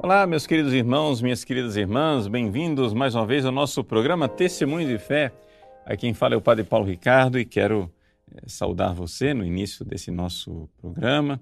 Olá, 0.00 0.24
meus 0.28 0.46
queridos 0.46 0.72
irmãos, 0.72 1.20
minhas 1.20 1.42
queridas 1.42 1.74
irmãs, 1.74 2.28
bem-vindos 2.28 2.94
mais 2.94 3.16
uma 3.16 3.26
vez 3.26 3.44
ao 3.44 3.50
nosso 3.50 3.82
programa 3.82 4.28
Testemunho 4.28 4.86
de 4.86 4.96
Fé. 4.96 5.32
Aqui 5.84 6.02
quem 6.02 6.14
fala 6.14 6.34
é 6.34 6.36
o 6.36 6.40
Padre 6.40 6.62
Paulo 6.62 6.86
Ricardo 6.86 7.36
e 7.36 7.44
quero 7.44 7.92
eh, 8.32 8.42
saudar 8.46 8.94
você 8.94 9.34
no 9.34 9.44
início 9.44 9.84
desse 9.84 10.12
nosso 10.12 10.68
programa, 10.80 11.40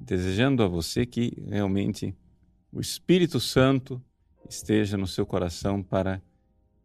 desejando 0.00 0.64
a 0.64 0.66
você 0.66 1.06
que 1.06 1.40
realmente 1.48 2.12
o 2.72 2.80
Espírito 2.80 3.38
Santo 3.38 4.02
esteja 4.50 4.96
no 4.96 5.06
seu 5.06 5.24
coração 5.24 5.80
para 5.80 6.20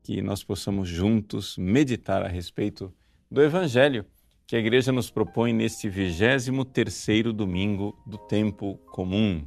que 0.03 0.21
nós 0.21 0.43
possamos 0.43 0.87
juntos 0.87 1.57
meditar 1.57 2.23
a 2.23 2.27
respeito 2.27 2.93
do 3.31 3.41
Evangelho 3.41 4.05
que 4.45 4.55
a 4.55 4.59
Igreja 4.59 4.91
nos 4.91 5.09
propõe 5.09 5.53
neste 5.53 5.89
23 5.89 6.51
terceiro 6.71 7.33
domingo 7.33 7.97
do 8.05 8.19
tempo 8.19 8.77
comum. 8.91 9.43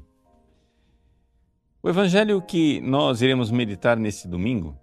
O 1.86 1.88
evangelho 1.88 2.42
que 2.42 2.80
nós 2.80 3.22
iremos 3.22 3.48
meditar 3.48 3.96
nesse 3.96 4.26
domingo 4.26 4.76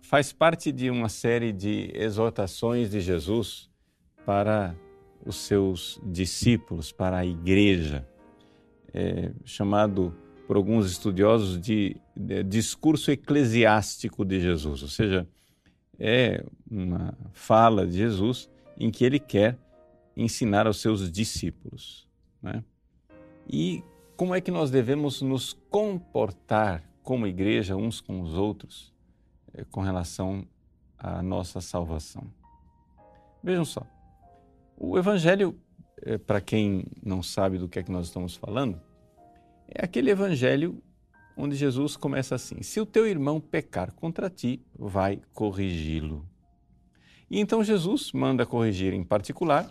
faz 0.00 0.32
parte 0.32 0.70
de 0.70 0.88
uma 0.88 1.08
série 1.08 1.52
de 1.52 1.90
exortações 1.92 2.88
de 2.88 3.00
Jesus 3.00 3.68
para 4.24 4.72
os 5.26 5.34
seus 5.34 6.00
discípulos, 6.04 6.92
para 6.92 7.16
a 7.16 7.26
igreja, 7.26 8.06
é, 8.92 9.32
chamado 9.44 10.14
por 10.46 10.54
alguns 10.54 10.88
estudiosos 10.88 11.60
de, 11.60 11.96
de 12.16 12.44
discurso 12.44 13.10
eclesiástico 13.10 14.24
de 14.24 14.38
Jesus, 14.38 14.80
ou 14.80 14.88
seja, 14.88 15.26
é 15.98 16.44
uma 16.70 17.18
fala 17.32 17.84
de 17.84 17.94
Jesus 17.94 18.48
em 18.78 18.92
que 18.92 19.04
ele 19.04 19.18
quer 19.18 19.58
ensinar 20.16 20.68
aos 20.68 20.80
seus 20.80 21.10
discípulos. 21.10 22.08
Né? 22.40 22.62
E 23.50 23.82
como 24.16 24.34
é 24.34 24.40
que 24.40 24.50
nós 24.50 24.70
devemos 24.70 25.22
nos 25.22 25.52
comportar 25.70 26.82
como 27.02 27.26
igreja 27.26 27.76
uns 27.76 28.00
com 28.00 28.20
os 28.20 28.34
outros 28.34 28.92
eh, 29.52 29.64
com 29.70 29.80
relação 29.80 30.46
à 30.98 31.22
nossa 31.22 31.60
salvação. 31.60 32.24
Vejam 33.42 33.64
só, 33.64 33.86
o 34.76 34.98
Evangelho, 34.98 35.58
eh, 36.02 36.18
para 36.18 36.40
quem 36.40 36.86
não 37.02 37.22
sabe 37.22 37.58
do 37.58 37.68
que 37.68 37.78
é 37.78 37.82
que 37.82 37.92
nós 37.92 38.06
estamos 38.06 38.34
falando, 38.34 38.80
é 39.68 39.84
aquele 39.84 40.10
Evangelho 40.10 40.82
onde 41.36 41.56
Jesus 41.56 41.96
começa 41.96 42.34
assim: 42.34 42.62
Se 42.62 42.80
o 42.80 42.86
teu 42.86 43.06
irmão 43.06 43.40
pecar 43.40 43.92
contra 43.92 44.30
ti, 44.30 44.64
vai 44.78 45.20
corrigi-lo. 45.32 46.26
E 47.30 47.40
então 47.40 47.64
Jesus 47.64 48.12
manda 48.12 48.46
corrigir 48.46 48.92
em 48.92 49.02
particular. 49.02 49.68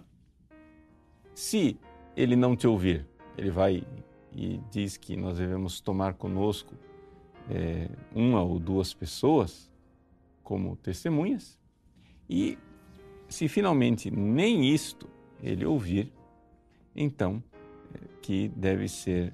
Se 1.33 1.79
ele 2.15 2.35
não 2.35 2.55
te 2.55 2.67
ouvir, 2.67 3.07
ele 3.37 3.49
vai 3.49 3.83
e 4.35 4.59
diz 4.71 4.97
que 4.97 5.15
nós 5.15 5.37
devemos 5.37 5.79
tomar 5.79 6.13
conosco 6.15 6.73
é, 7.49 7.87
uma 8.13 8.41
ou 8.41 8.59
duas 8.59 8.93
pessoas 8.93 9.71
como 10.43 10.75
testemunhas. 10.75 11.59
E 12.29 12.57
se 13.27 13.47
finalmente 13.47 14.09
nem 14.09 14.73
isto 14.73 15.07
ele 15.41 15.65
ouvir, 15.65 16.11
então 16.95 17.43
é, 17.93 17.99
que 18.21 18.47
deve 18.49 18.87
ser 18.87 19.33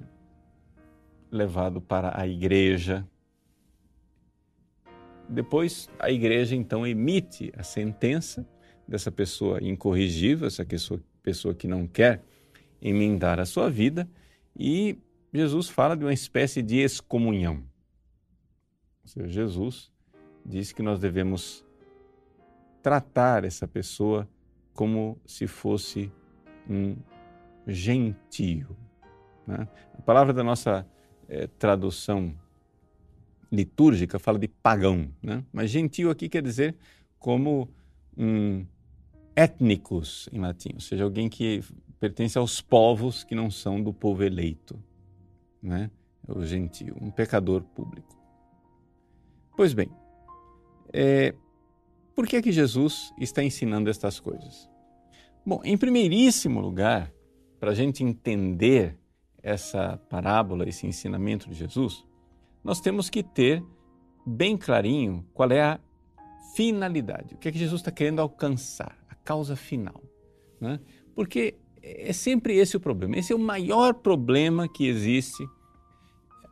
levado 1.32 1.80
para 1.80 2.20
a 2.20 2.28
igreja. 2.28 3.08
Depois 5.28 5.90
a 6.00 6.10
igreja 6.10 6.56
então 6.56 6.86
emite 6.86 7.54
a 7.56 7.64
sentença 7.64 8.48
dessa 8.88 9.12
pessoa 9.12 9.64
incorrigível, 9.64 10.48
essa 10.48 10.66
pessoa, 10.66 11.00
pessoa 11.22 11.54
que 11.54 11.68
não 11.68 11.86
quer 11.86 12.24
emendar 12.82 13.40
a 13.40 13.46
sua 13.46 13.70
vida, 13.70 14.10
e 14.60 15.00
Jesus 15.34 15.70
fala 15.70 15.96
de 15.96 16.04
uma 16.04 16.14
espécie 16.14 16.62
de 16.62 16.78
excomunhão. 16.80 17.64
Ou 19.04 19.08
seja, 19.08 19.28
Jesus 19.30 19.90
diz 20.46 20.74
que 20.74 20.84
nós 20.84 21.00
devemos 21.00 21.66
tratar 22.84 23.46
essa 23.46 23.68
pessoa 23.68 24.28
como 24.74 25.18
se 25.26 25.48
fosse 25.48 26.12
um 26.70 26.98
gentio. 27.66 28.76
Né? 29.48 29.68
A 29.98 30.02
palavra 30.02 30.34
da 30.34 30.44
nossa 30.44 30.86
é, 31.28 31.48
tradução 31.48 32.36
litúrgica 33.52 34.20
fala 34.20 34.38
de 34.38 34.48
pagão, 34.48 35.10
né? 35.22 35.44
mas 35.54 35.72
gentio 35.72 36.10
aqui 36.10 36.28
quer 36.28 36.44
dizer 36.44 36.76
como 37.18 37.70
um 38.18 38.66
étnicos 39.36 40.28
em 40.34 40.40
latim, 40.40 40.74
ou 40.74 40.82
seja, 40.82 41.04
alguém 41.04 41.30
que 41.30 41.64
pertence 42.00 42.38
aos 42.38 42.62
povos 42.62 43.24
que 43.24 43.36
não 43.36 43.52
são 43.52 43.82
do 43.82 43.94
povo 43.94 44.24
eleito, 44.24 44.82
né? 45.62 45.92
o 46.28 46.44
gentio, 46.46 46.96
um 47.02 47.12
pecador 47.12 47.64
público. 47.64 48.18
Pois 49.56 49.74
bem, 49.74 49.90
é, 50.94 51.34
por 52.16 52.28
que 52.28 52.36
é 52.36 52.42
que 52.42 52.52
Jesus 52.52 53.14
está 53.20 53.44
ensinando 53.44 53.90
estas 53.90 54.20
coisas? 54.20 54.70
Bom, 55.46 55.62
em 55.64 55.78
primeiríssimo 55.78 56.60
lugar, 56.60 57.12
para 57.60 57.72
a 57.72 57.74
gente 57.74 58.04
entender 58.04 58.98
essa 59.42 59.98
parábola, 60.10 60.68
esse 60.68 60.86
ensinamento 60.86 61.50
de 61.50 61.56
Jesus, 61.56 62.06
nós 62.64 62.80
temos 62.80 63.10
que 63.10 63.24
ter 63.24 63.64
bem 64.26 64.58
clarinho 64.58 65.26
qual 65.34 65.50
é 65.52 65.62
a 65.62 65.80
finalidade, 66.56 67.36
o 67.36 67.38
que 67.38 67.48
é 67.48 67.52
que 67.52 67.58
Jesus 67.58 67.82
está 67.82 67.92
querendo 67.92 68.22
alcançar, 68.22 68.98
a 69.10 69.16
causa 69.16 69.56
final. 69.56 70.04
Né? 70.60 70.80
Porque 71.16 71.56
é 71.82 72.14
sempre 72.14 72.56
esse 72.56 72.78
o 72.78 72.80
problema. 72.80 73.18
Esse 73.18 73.34
é 73.34 73.36
o 73.36 73.40
maior 73.40 73.94
problema 73.94 74.68
que 74.68 74.88
existe 74.88 75.48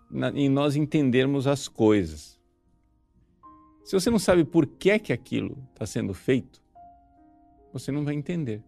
na, 0.10 0.30
em 0.32 0.50
nós 0.50 0.76
entendermos 0.76 1.48
as 1.48 1.68
coisas. 1.68 2.40
Se 3.84 3.94
você 3.94 4.10
não 4.10 4.20
sabe 4.20 4.44
por 4.44 4.66
que 4.66 5.00
que 5.00 5.14
aquilo 5.14 5.58
está 5.72 5.86
sendo 5.86 6.14
feito, 6.14 6.62
você 7.72 7.92
não 7.92 8.04
vai 8.04 8.16
entender. 8.16 8.64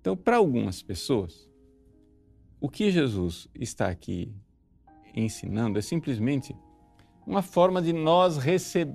Então, 0.00 0.16
para 0.16 0.36
algumas 0.36 0.82
pessoas, 0.82 1.48
o 2.60 2.68
que 2.68 2.90
Jesus 2.90 3.48
está 3.54 3.88
aqui 3.88 4.34
ensinando 5.14 5.78
é 5.78 5.82
simplesmente 5.82 6.54
uma 7.26 7.42
forma 7.42 7.80
de 7.80 7.92
nós 7.92 8.38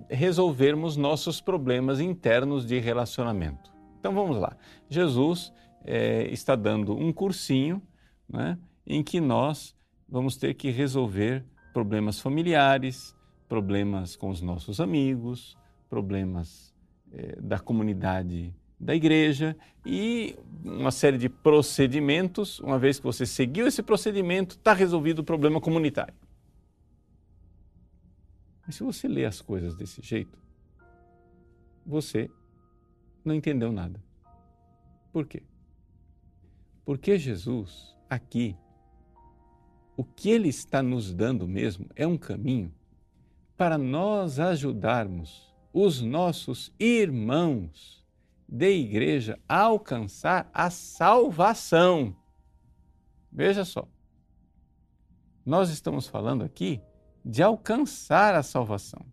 resolvermos 0.09 0.95
nossos 0.97 1.41
problemas 1.41 1.99
internos 1.99 2.65
de 2.65 2.79
relacionamento. 2.79 3.71
Então 3.99 4.13
vamos 4.13 4.37
lá. 4.37 4.55
Jesus 4.89 5.51
é, 5.85 6.27
está 6.31 6.55
dando 6.55 6.95
um 6.95 7.11
cursinho 7.11 7.81
né, 8.27 8.57
em 8.85 9.03
que 9.03 9.19
nós 9.19 9.75
vamos 10.07 10.37
ter 10.37 10.53
que 10.53 10.69
resolver 10.69 11.45
problemas 11.73 12.19
familiares, 12.19 13.15
problemas 13.47 14.15
com 14.15 14.29
os 14.29 14.41
nossos 14.41 14.79
amigos, 14.79 15.57
problemas 15.89 16.73
é, 17.11 17.35
da 17.41 17.59
comunidade 17.59 18.53
da 18.79 18.95
igreja 18.95 19.57
e 19.85 20.37
uma 20.63 20.91
série 20.91 21.17
de 21.17 21.27
procedimentos. 21.27 22.59
Uma 22.59 22.79
vez 22.79 22.97
que 22.97 23.05
você 23.05 23.25
seguiu 23.25 23.67
esse 23.67 23.83
procedimento, 23.83 24.55
está 24.55 24.73
resolvido 24.73 25.19
o 25.19 25.23
problema 25.23 25.59
comunitário. 25.59 26.13
Mas 28.65 28.75
se 28.75 28.83
você 28.83 29.07
lê 29.07 29.25
as 29.25 29.41
coisas 29.41 29.75
desse 29.75 30.01
jeito, 30.01 30.37
você 31.85 32.29
não 33.25 33.33
entendeu 33.33 33.71
nada. 33.71 34.01
Por 35.11 35.25
quê? 35.25 35.43
Porque 36.89 37.19
Jesus, 37.19 37.95
aqui, 38.09 38.57
o 39.95 40.03
que 40.03 40.31
Ele 40.31 40.49
está 40.49 40.81
nos 40.81 41.13
dando 41.13 41.47
mesmo 41.47 41.87
é 41.95 42.07
um 42.07 42.17
caminho 42.17 42.73
para 43.55 43.77
nós 43.77 44.39
ajudarmos 44.39 45.53
os 45.71 46.01
nossos 46.01 46.73
irmãos 46.79 48.03
de 48.47 48.71
igreja 48.71 49.39
a 49.47 49.61
alcançar 49.61 50.49
a 50.51 50.71
salvação. 50.71 52.15
Veja 53.31 53.63
só, 53.63 53.87
nós 55.45 55.69
estamos 55.69 56.07
falando 56.07 56.43
aqui 56.43 56.81
de 57.23 57.43
alcançar 57.43 58.33
a 58.33 58.41
salvação. 58.41 59.05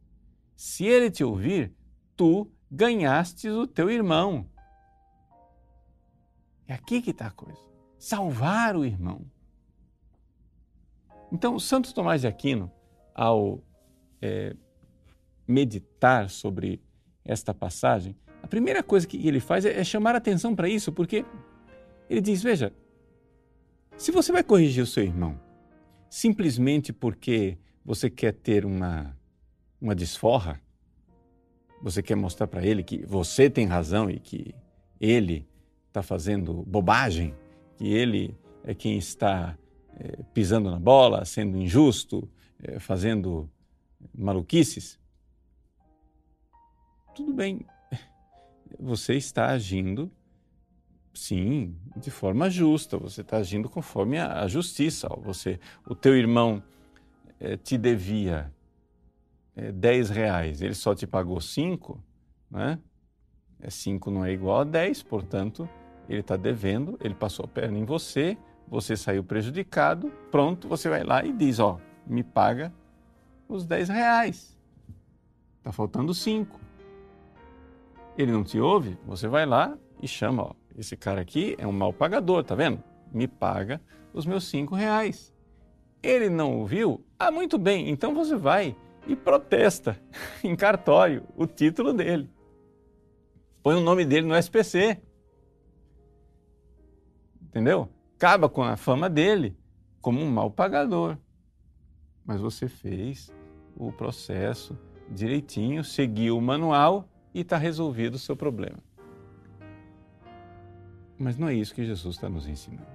Se 0.54 0.86
ele 0.86 1.10
te 1.10 1.22
ouvir, 1.22 1.74
tu 2.16 2.50
ganhastes 2.70 3.52
o 3.52 3.66
teu 3.66 3.90
irmão. 3.90 4.48
É 6.68 6.74
aqui 6.74 7.00
que 7.00 7.10
está 7.10 7.26
a 7.26 7.30
coisa. 7.30 7.60
Salvar 7.98 8.76
o 8.76 8.84
irmão. 8.84 9.24
Então, 11.32 11.58
Santo 11.58 11.94
Tomás 11.94 12.20
de 12.20 12.26
Aquino, 12.26 12.70
ao 13.14 13.62
é, 14.20 14.54
meditar 15.46 16.30
sobre 16.30 16.80
esta 17.24 17.52
passagem, 17.52 18.16
a 18.42 18.46
primeira 18.46 18.82
coisa 18.82 19.06
que 19.06 19.26
ele 19.26 19.40
faz 19.40 19.64
é, 19.64 19.78
é 19.78 19.84
chamar 19.84 20.14
atenção 20.14 20.54
para 20.54 20.68
isso, 20.68 20.92
porque 20.92 21.24
ele 22.08 22.20
diz: 22.20 22.42
veja, 22.42 22.72
se 23.96 24.12
você 24.12 24.30
vai 24.30 24.42
corrigir 24.42 24.82
o 24.82 24.86
seu 24.86 25.02
irmão 25.02 25.40
simplesmente 26.08 26.92
porque 26.92 27.58
você 27.84 28.08
quer 28.08 28.32
ter 28.32 28.64
uma, 28.64 29.16
uma 29.80 29.94
desforra, 29.94 30.60
você 31.82 32.02
quer 32.02 32.16
mostrar 32.16 32.46
para 32.46 32.64
ele 32.64 32.82
que 32.82 33.04
você 33.04 33.50
tem 33.50 33.66
razão 33.66 34.08
e 34.08 34.18
que 34.18 34.54
ele 35.00 35.46
está 35.96 36.02
fazendo 36.02 36.62
bobagem, 36.66 37.34
que 37.78 37.86
ele 37.86 38.36
é 38.62 38.74
quem 38.74 38.98
está 38.98 39.56
é, 39.98 40.22
pisando 40.34 40.70
na 40.70 40.78
bola, 40.78 41.24
sendo 41.24 41.56
injusto, 41.56 42.28
é, 42.62 42.78
fazendo 42.78 43.48
maluquices, 44.14 44.98
tudo 47.14 47.32
bem, 47.32 47.64
você 48.78 49.14
está 49.14 49.46
agindo, 49.46 50.12
sim, 51.14 51.74
de 51.96 52.10
forma 52.10 52.50
justa, 52.50 52.98
você 52.98 53.22
está 53.22 53.38
agindo 53.38 53.70
conforme 53.70 54.18
a, 54.18 54.46
justiça. 54.46 55.08
Você, 55.22 55.58
o 55.88 55.94
teu 55.94 56.14
irmão 56.14 56.62
é, 57.40 57.56
te 57.56 57.78
devia 57.78 58.52
é, 59.54 59.72
10 59.72 60.10
reais, 60.10 60.60
ele 60.60 60.74
só 60.74 60.94
te 60.94 61.06
pagou 61.06 61.40
5, 61.40 61.98
né? 62.50 62.78
É 63.58 63.70
5 63.70 64.10
não 64.10 64.22
é 64.22 64.32
igual 64.32 64.60
a 64.60 64.64
10, 64.64 65.02
portanto, 65.04 65.66
ele 66.08 66.20
está 66.20 66.36
devendo, 66.36 66.98
ele 67.00 67.14
passou 67.14 67.44
a 67.44 67.48
perna 67.48 67.78
em 67.78 67.84
você, 67.84 68.36
você 68.68 68.96
saiu 68.96 69.22
prejudicado, 69.24 70.12
pronto, 70.30 70.68
você 70.68 70.88
vai 70.88 71.04
lá 71.04 71.24
e 71.24 71.32
diz, 71.32 71.58
ó, 71.58 71.78
me 72.06 72.22
paga 72.22 72.72
os 73.48 73.66
10 73.66 73.88
reais. 73.88 74.56
Está 75.58 75.72
faltando 75.72 76.12
5 76.14 76.66
ele 78.16 78.32
não 78.32 78.42
te 78.42 78.58
ouve, 78.58 78.98
você 79.06 79.28
vai 79.28 79.44
lá 79.44 79.76
e 80.02 80.08
chama, 80.08 80.44
ó, 80.44 80.52
esse 80.76 80.96
cara 80.96 81.20
aqui 81.20 81.54
é 81.58 81.66
um 81.66 81.72
mal 81.72 81.92
pagador, 81.92 82.42
tá 82.42 82.54
vendo? 82.54 82.82
Me 83.12 83.28
paga 83.28 83.80
os 84.12 84.24
meus 84.24 84.44
cinco 84.44 84.74
reais. 84.74 85.32
Ele 86.02 86.28
não 86.28 86.58
ouviu? 86.58 87.04
Ah, 87.18 87.30
muito 87.30 87.58
bem, 87.58 87.90
então 87.90 88.14
você 88.14 88.36
vai 88.36 88.74
e 89.06 89.14
protesta 89.14 90.00
em 90.42 90.56
cartório 90.56 91.24
o 91.36 91.46
título 91.46 91.92
dele. 91.92 92.30
Põe 93.62 93.74
o 93.76 93.80
nome 93.80 94.04
dele 94.04 94.26
no 94.26 94.36
SPC. 94.36 95.00
Entendeu? 97.56 97.88
Acaba 98.16 98.50
com 98.50 98.62
a 98.62 98.76
fama 98.76 99.08
dele 99.08 99.56
como 100.02 100.20
um 100.20 100.30
mal 100.30 100.50
pagador. 100.50 101.16
Mas 102.22 102.38
você 102.38 102.68
fez 102.68 103.32
o 103.74 103.90
processo 103.90 104.78
direitinho, 105.08 105.82
seguiu 105.82 106.36
o 106.36 106.42
manual 106.42 107.08
e 107.32 107.40
está 107.40 107.56
resolvido 107.56 108.16
o 108.16 108.18
seu 108.18 108.36
problema. 108.36 108.76
Mas 111.18 111.38
não 111.38 111.48
é 111.48 111.54
isso 111.54 111.74
que 111.74 111.82
Jesus 111.82 112.16
está 112.16 112.28
nos 112.28 112.46
ensinando. 112.46 112.86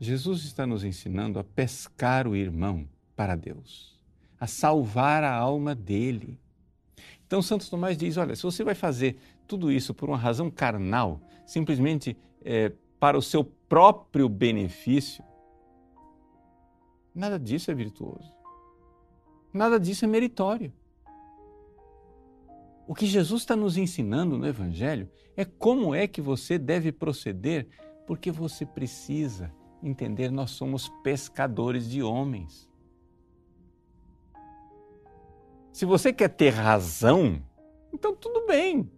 Jesus 0.00 0.44
está 0.44 0.66
nos 0.66 0.82
ensinando 0.82 1.38
a 1.38 1.44
pescar 1.44 2.26
o 2.26 2.34
irmão 2.34 2.88
para 3.14 3.36
Deus, 3.36 3.96
a 4.40 4.48
salvar 4.48 5.22
a 5.22 5.32
alma 5.32 5.76
dele. 5.76 6.36
Então, 7.24 7.40
Santo 7.40 7.70
Tomás 7.70 7.96
diz: 7.96 8.16
olha, 8.16 8.34
se 8.34 8.42
você 8.42 8.64
vai 8.64 8.74
fazer 8.74 9.16
tudo 9.46 9.70
isso 9.70 9.94
por 9.94 10.08
uma 10.08 10.18
razão 10.18 10.50
carnal, 10.50 11.20
simplesmente 11.46 12.16
é, 12.44 12.72
para 12.98 13.16
o 13.16 13.22
seu 13.22 13.44
próprio 13.44 14.28
benefício, 14.28 15.22
nada 17.14 17.38
disso 17.38 17.70
é 17.70 17.74
virtuoso. 17.74 18.32
Nada 19.52 19.78
disso 19.78 20.04
é 20.04 20.08
meritório. 20.08 20.72
O 22.86 22.94
que 22.94 23.06
Jesus 23.06 23.42
está 23.42 23.54
nos 23.54 23.76
ensinando 23.76 24.38
no 24.38 24.46
Evangelho 24.46 25.10
é 25.36 25.44
como 25.44 25.94
é 25.94 26.06
que 26.06 26.20
você 26.20 26.58
deve 26.58 26.90
proceder, 26.90 27.68
porque 28.06 28.30
você 28.30 28.64
precisa 28.64 29.52
entender, 29.82 30.30
nós 30.30 30.52
somos 30.52 30.88
pescadores 31.02 31.88
de 31.88 32.02
homens. 32.02 32.68
Se 35.72 35.84
você 35.84 36.12
quer 36.12 36.28
ter 36.28 36.50
razão, 36.50 37.42
então 37.92 38.14
tudo 38.16 38.46
bem. 38.46 38.90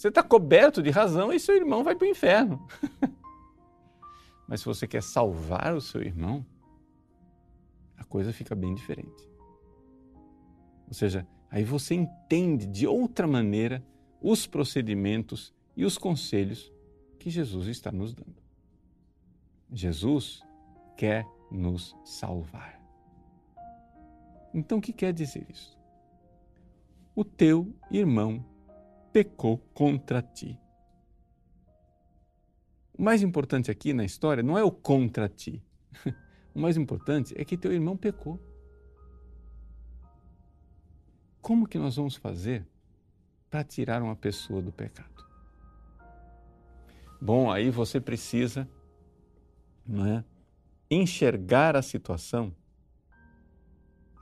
Você 0.00 0.08
está 0.08 0.22
coberto 0.22 0.82
de 0.82 0.90
razão 0.90 1.32
e 1.32 1.38
seu 1.38 1.54
irmão 1.54 1.84
vai 1.84 1.94
para 1.94 2.06
o 2.06 2.10
inferno. 2.10 2.66
Mas 4.48 4.60
se 4.60 4.66
você 4.66 4.86
quer 4.86 5.02
salvar 5.02 5.74
o 5.74 5.80
seu 5.80 6.00
irmão, 6.00 6.44
a 7.98 8.04
coisa 8.04 8.32
fica 8.32 8.54
bem 8.54 8.74
diferente. 8.74 9.28
Ou 10.88 10.94
seja, 10.94 11.26
Aí 11.50 11.64
você 11.64 11.94
entende 11.94 12.64
de 12.64 12.86
outra 12.86 13.26
maneira 13.26 13.84
os 14.22 14.46
procedimentos 14.46 15.52
e 15.76 15.84
os 15.84 15.98
conselhos 15.98 16.72
que 17.18 17.28
Jesus 17.28 17.66
está 17.66 17.90
nos 17.90 18.14
dando. 18.14 18.40
Jesus 19.72 20.40
quer 20.96 21.26
nos 21.50 21.96
salvar. 22.04 22.80
Então, 24.54 24.78
o 24.78 24.80
que 24.80 24.92
quer 24.92 25.12
dizer 25.12 25.46
isso? 25.50 25.76
O 27.14 27.24
teu 27.24 27.74
irmão 27.90 28.44
pecou 29.12 29.58
contra 29.74 30.22
ti. 30.22 30.58
O 32.96 33.02
mais 33.02 33.22
importante 33.22 33.70
aqui 33.70 33.92
na 33.92 34.04
história 34.04 34.42
não 34.42 34.58
é 34.58 34.64
o 34.64 34.70
contra 34.70 35.28
ti. 35.28 35.62
O 36.52 36.58
mais 36.58 36.76
importante 36.76 37.32
é 37.38 37.44
que 37.44 37.56
teu 37.56 37.72
irmão 37.72 37.96
pecou. 37.96 38.36
Como 41.40 41.64
que 41.64 41.78
nós 41.78 41.94
vamos 41.94 42.16
fazer 42.16 42.66
para 43.48 43.62
tirar 43.62 44.02
uma 44.02 44.16
pessoa 44.16 44.60
do 44.60 44.72
pecado? 44.72 45.24
Bom, 47.20 47.52
aí 47.52 47.70
você 47.70 48.00
precisa 48.00 48.68
é, 49.88 50.24
enxergar 50.90 51.76
a 51.76 51.82
situação 51.82 52.52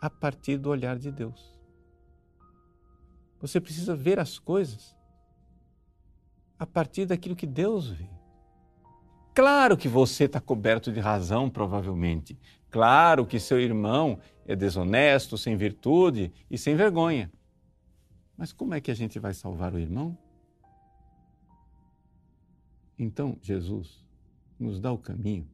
a 0.00 0.10
partir 0.10 0.58
do 0.58 0.68
olhar 0.68 0.98
de 0.98 1.10
Deus. 1.10 1.57
Você 3.40 3.60
precisa 3.60 3.94
ver 3.94 4.18
as 4.18 4.38
coisas 4.38 4.96
a 6.58 6.66
partir 6.66 7.06
daquilo 7.06 7.36
que 7.36 7.46
Deus 7.46 7.88
vê. 7.88 8.08
Claro 9.34 9.76
que 9.76 9.88
você 9.88 10.24
está 10.24 10.40
coberto 10.40 10.90
de 10.90 10.98
razão, 10.98 11.48
provavelmente. 11.48 12.36
Claro 12.70 13.24
que 13.24 13.38
seu 13.38 13.60
irmão 13.60 14.18
é 14.44 14.56
desonesto, 14.56 15.38
sem 15.38 15.56
virtude 15.56 16.32
e 16.50 16.58
sem 16.58 16.74
vergonha. 16.74 17.30
Mas 18.36 18.52
como 18.52 18.74
é 18.74 18.80
que 18.80 18.90
a 18.90 18.94
gente 18.94 19.18
vai 19.18 19.32
salvar 19.32 19.72
o 19.74 19.78
irmão? 19.78 20.18
Então, 22.98 23.38
Jesus 23.40 24.04
nos 24.58 24.80
dá 24.80 24.90
o 24.90 24.98
caminho 24.98 25.48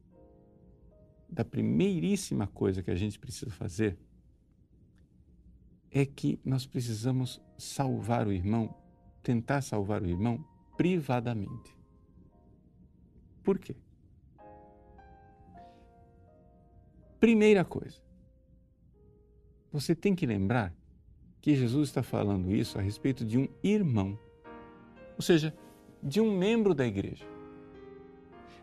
da 1.29 1.45
primeiríssima 1.45 2.47
coisa 2.47 2.81
que 2.81 2.89
a 2.89 2.95
gente 2.95 3.19
precisa 3.19 3.51
fazer 3.51 3.97
é 5.95 6.05
que 6.05 6.37
nós 6.43 6.65
precisamos 6.65 7.41
salvar 7.57 8.27
o 8.27 8.33
irmão, 8.33 8.75
tentar 9.23 9.61
salvar 9.61 10.03
o 10.03 10.05
irmão 10.05 10.45
privadamente. 10.75 11.73
Por 13.41 13.57
quê? 13.57 13.77
Primeira 17.17 17.63
coisa, 17.63 18.01
você 19.71 19.95
tem 19.95 20.13
que 20.13 20.25
lembrar 20.25 20.75
que 21.39 21.55
Jesus 21.55 21.87
está 21.87 22.03
falando 22.03 22.53
isso 22.53 22.77
a 22.77 22.81
respeito 22.81 23.23
de 23.23 23.37
um 23.37 23.47
irmão, 23.63 24.19
ou 25.15 25.21
seja, 25.21 25.55
de 26.03 26.19
um 26.19 26.37
membro 26.37 26.75
da 26.75 26.85
igreja, 26.85 27.25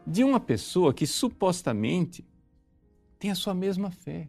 de 0.07 0.23
uma 0.23 0.39
pessoa 0.39 0.93
que 0.93 1.07
supostamente 1.07 2.27
tem 3.19 3.31
a 3.31 3.35
sua 3.35 3.55
mesma 3.55 3.91
fé, 3.91 4.29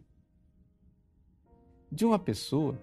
de 1.92 2.06
uma 2.06 2.18
pessoa 2.18 2.80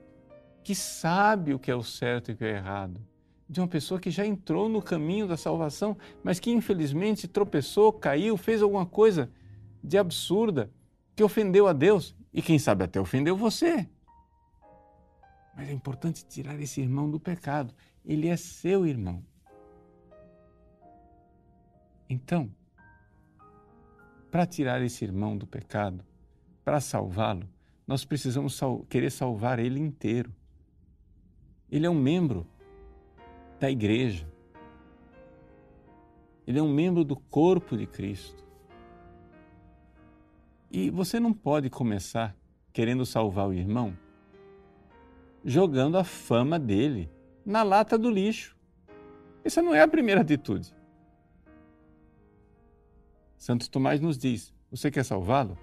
que 0.64 0.76
sabe 0.76 1.54
o 1.54 1.60
que 1.60 1.72
é 1.72 1.76
o 1.76 1.84
certo 1.84 2.30
e 2.30 2.34
o 2.34 2.38
que 2.38 2.46
é 2.46 2.56
errado, 2.56 3.02
de 3.50 3.60
uma 3.60 3.68
pessoa 3.68 4.00
que 4.00 4.10
já 4.10 4.26
entrou 4.26 4.70
no 4.70 4.82
caminho 4.82 5.28
da 5.28 5.36
salvação, 5.36 5.98
mas 6.24 6.40
que 6.40 6.52
infelizmente 6.52 7.28
tropeçou, 7.28 7.92
caiu, 7.92 8.38
fez 8.38 8.62
alguma 8.62 8.86
coisa 8.86 9.30
de 9.84 9.98
absurda, 9.98 10.72
que 11.16 11.24
ofendeu 11.24 11.68
a 11.68 11.74
Deus 11.74 12.16
e 12.34 12.42
quem 12.42 12.58
sabe 12.58 12.86
até 12.86 13.00
ofendeu 13.00 13.36
você. 13.36 13.90
Mas 15.56 15.70
é 15.70 15.74
importante 15.74 16.26
tirar 16.26 16.60
esse 16.62 16.80
irmão 16.80 17.10
do 17.10 17.20
pecado. 17.20 17.74
Ele 18.06 18.30
é 18.30 18.38
seu 18.38 18.86
irmão. 18.86 19.24
Então, 22.10 22.50
para 24.30 24.46
tirar 24.46 24.82
esse 24.82 25.04
irmão 25.04 25.38
do 25.38 25.46
pecado, 25.46 26.06
para 26.64 26.80
salvá-lo, 26.80 27.50
nós 27.86 28.06
precisamos 28.06 28.60
querer 28.90 29.12
salvar 29.12 29.60
ele 29.60 29.80
inteiro. 29.80 30.34
Ele 31.72 31.86
é 31.86 31.90
um 31.90 31.96
membro 31.96 32.46
da 33.60 33.72
igreja. 33.72 34.28
Ele 36.46 36.60
é 36.60 36.62
um 36.62 36.72
membro 36.72 37.04
do 37.04 37.16
corpo 37.16 37.78
de 37.78 37.88
Cristo. 37.88 38.44
E 40.70 40.90
você 40.90 41.20
não 41.20 41.34
pode 41.34 41.70
começar 41.70 42.36
querendo 42.74 43.06
salvar 43.06 43.48
o 43.48 43.54
irmão 43.54 43.98
jogando 45.44 45.98
a 45.98 46.04
fama 46.04 46.60
dele 46.60 47.10
na 47.46 47.64
lata 47.64 47.98
do 47.98 48.10
lixo. 48.10 48.56
Essa 49.44 49.62
não 49.62 49.74
é 49.74 49.82
a 49.82 49.88
primeira 49.88 50.22
atitude. 50.22 50.74
Santo 53.38 53.70
Tomás 53.70 54.00
nos 54.00 54.18
diz: 54.18 54.54
você 54.70 54.92
quer 54.92 55.04
salvá-lo? 55.04 55.58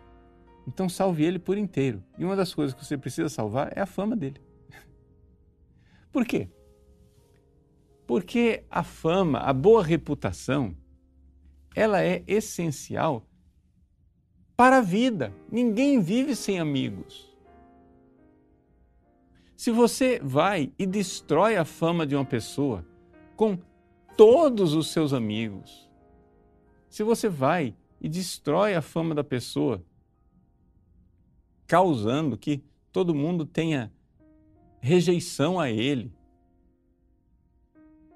Então 0.66 0.88
salve 0.88 1.24
ele 1.24 1.38
por 1.38 1.56
inteiro. 1.56 2.02
E 2.18 2.24
uma 2.24 2.36
das 2.36 2.52
coisas 2.52 2.74
que 2.74 2.84
você 2.84 2.98
precisa 2.98 3.28
salvar 3.28 3.72
é 3.76 3.80
a 3.80 3.86
fama 3.86 4.16
dele. 4.16 4.40
Por 6.12 6.24
quê? 6.24 6.48
Porque 8.06 8.64
a 8.70 8.82
fama, 8.82 9.38
a 9.38 9.52
boa 9.52 9.82
reputação, 9.82 10.76
ela 11.74 12.02
é 12.02 12.22
essencial 12.26 13.26
para 14.56 14.78
a 14.78 14.80
vida. 14.80 15.32
Ninguém 15.50 16.00
vive 16.00 16.34
sem 16.34 16.58
amigos. 16.58 17.28
Se 19.56 19.70
você 19.70 20.20
vai 20.22 20.72
e 20.78 20.86
destrói 20.86 21.56
a 21.56 21.64
fama 21.64 22.06
de 22.06 22.14
uma 22.14 22.24
pessoa 22.24 22.86
com 23.36 23.58
todos 24.16 24.74
os 24.74 24.90
seus 24.90 25.12
amigos, 25.12 25.88
se 26.88 27.02
você 27.02 27.28
vai 27.28 27.74
e 28.00 28.08
destrói 28.08 28.74
a 28.74 28.82
fama 28.82 29.14
da 29.14 29.24
pessoa, 29.24 29.84
causando 31.66 32.38
que 32.38 32.64
todo 32.90 33.14
mundo 33.14 33.44
tenha 33.44 33.92
rejeição 34.88 35.60
a 35.60 35.70
ele, 35.70 36.10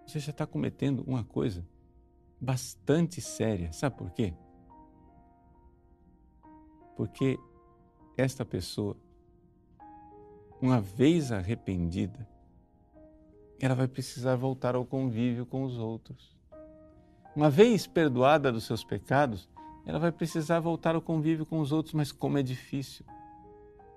você 0.07 0.19
já 0.19 0.31
está 0.31 0.47
cometendo 0.47 1.05
uma 1.07 1.23
coisa 1.23 1.67
bastante 2.41 3.21
séria. 3.21 3.71
Sabe 3.75 3.97
por 3.97 4.11
quê? 4.11 4.33
Porque 6.97 7.39
esta 8.17 8.43
pessoa, 8.43 8.97
uma 10.63 10.81
vez 10.81 11.31
arrependida, 11.31 12.27
ela 13.61 13.75
vai 13.75 13.87
precisar 13.87 14.35
voltar 14.37 14.75
ao 14.75 14.87
convívio 14.87 15.45
com 15.45 15.65
os 15.65 15.79
outros. 15.79 16.35
Uma 17.37 17.51
vez 17.51 17.87
perdoada 17.87 18.51
dos 18.51 18.65
seus 18.65 18.83
pecados, 18.83 19.47
ela 19.85 19.99
vai 19.99 20.11
precisar 20.11 20.59
voltar 20.61 20.95
ao 20.95 21.03
convívio 21.03 21.45
com 21.45 21.61
os 21.61 21.71
outros, 21.71 21.93
mas 21.93 22.11
como 22.11 22.39
é 22.39 22.43
difícil 22.43 23.05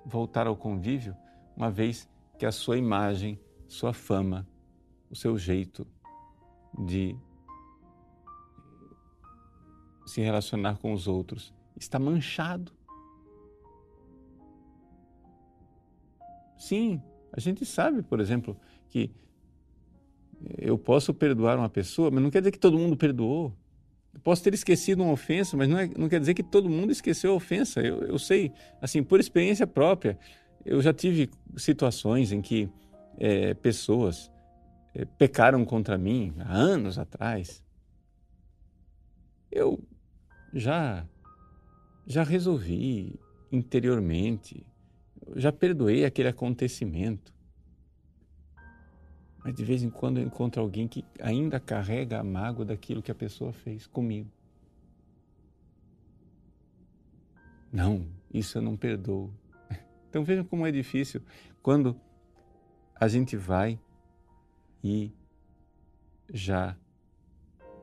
voltar 0.06 0.46
ao 0.46 0.58
convívio, 0.58 1.16
uma 1.56 1.72
vez 1.72 2.08
que 2.38 2.46
a 2.46 2.52
sua 2.52 2.78
imagem, 2.78 3.40
sua 3.68 3.94
fama, 3.94 4.48
o 5.10 5.16
seu 5.16 5.38
jeito 5.38 5.88
de 6.86 7.16
se 10.06 10.22
relacionar 10.22 10.78
com 10.78 10.94
os 10.94 11.08
outros 11.08 11.54
está 11.76 11.98
manchado. 11.98 12.72
Sim, 16.58 17.02
a 17.32 17.40
gente 17.40 17.66
sabe, 17.66 18.02
por 18.02 18.20
exemplo, 18.20 18.58
que 18.90 19.12
eu 20.58 20.78
posso 20.78 21.14
perdoar 21.14 21.58
uma 21.58 21.70
pessoa, 21.70 22.12
mas 22.12 22.24
não 22.24 22.30
quer 22.30 22.40
dizer 22.42 22.52
que 22.52 22.60
todo 22.60 22.78
mundo 22.78 22.96
perdoou. 22.96 23.54
Eu 24.14 24.20
posso 24.22 24.42
ter 24.44 24.54
esquecido 24.54 25.04
uma 25.04 25.12
ofensa, 25.12 25.58
mas 25.58 25.68
não, 25.68 25.78
é, 25.78 25.90
não 25.98 26.08
quer 26.08 26.20
dizer 26.20 26.34
que 26.34 26.44
todo 26.44 26.70
mundo 26.70 26.92
esqueceu 26.92 27.32
a 27.32 27.36
ofensa. 27.36 27.82
Eu, 27.82 28.02
eu 28.04 28.18
sei, 28.18 28.52
assim, 28.82 29.04
por 29.04 29.20
experiência 29.20 29.68
própria, 29.68 30.18
eu 30.66 30.82
já 30.82 30.92
tive 30.92 31.30
situações 31.56 32.32
em 32.32 32.42
que 32.42 32.68
é, 33.18 33.54
pessoas 33.54 34.32
é, 34.94 35.06
pecaram 35.06 35.64
contra 35.64 35.98
mim 35.98 36.34
há 36.40 36.52
anos 36.52 36.98
atrás. 36.98 37.64
Eu 39.52 39.80
já 40.52 41.06
já 42.08 42.24
resolvi 42.24 43.20
interiormente, 43.52 44.66
já 45.36 45.52
perdoei 45.52 46.06
aquele 46.06 46.30
acontecimento. 46.30 47.34
Mas 49.44 49.54
de 49.54 49.64
vez 49.64 49.84
em 49.84 49.90
quando 49.90 50.18
eu 50.20 50.24
encontro 50.24 50.62
alguém 50.62 50.88
que 50.88 51.06
ainda 51.20 51.60
carrega 51.60 52.20
a 52.20 52.24
mágoa 52.24 52.66
daquilo 52.66 53.02
que 53.02 53.12
a 53.12 53.16
pessoa 53.16 53.54
fez 53.54 53.86
comigo. 53.86 54.30
Não, 57.72 58.08
isso 58.34 58.58
eu 58.58 58.62
não 58.62 58.76
perdoo. 58.76 59.32
Então 60.16 60.24
vejam 60.24 60.46
como 60.46 60.66
é 60.66 60.72
difícil 60.72 61.22
quando 61.62 62.00
a 62.96 63.06
gente 63.06 63.36
vai 63.36 63.78
e 64.82 65.12
já, 66.34 66.78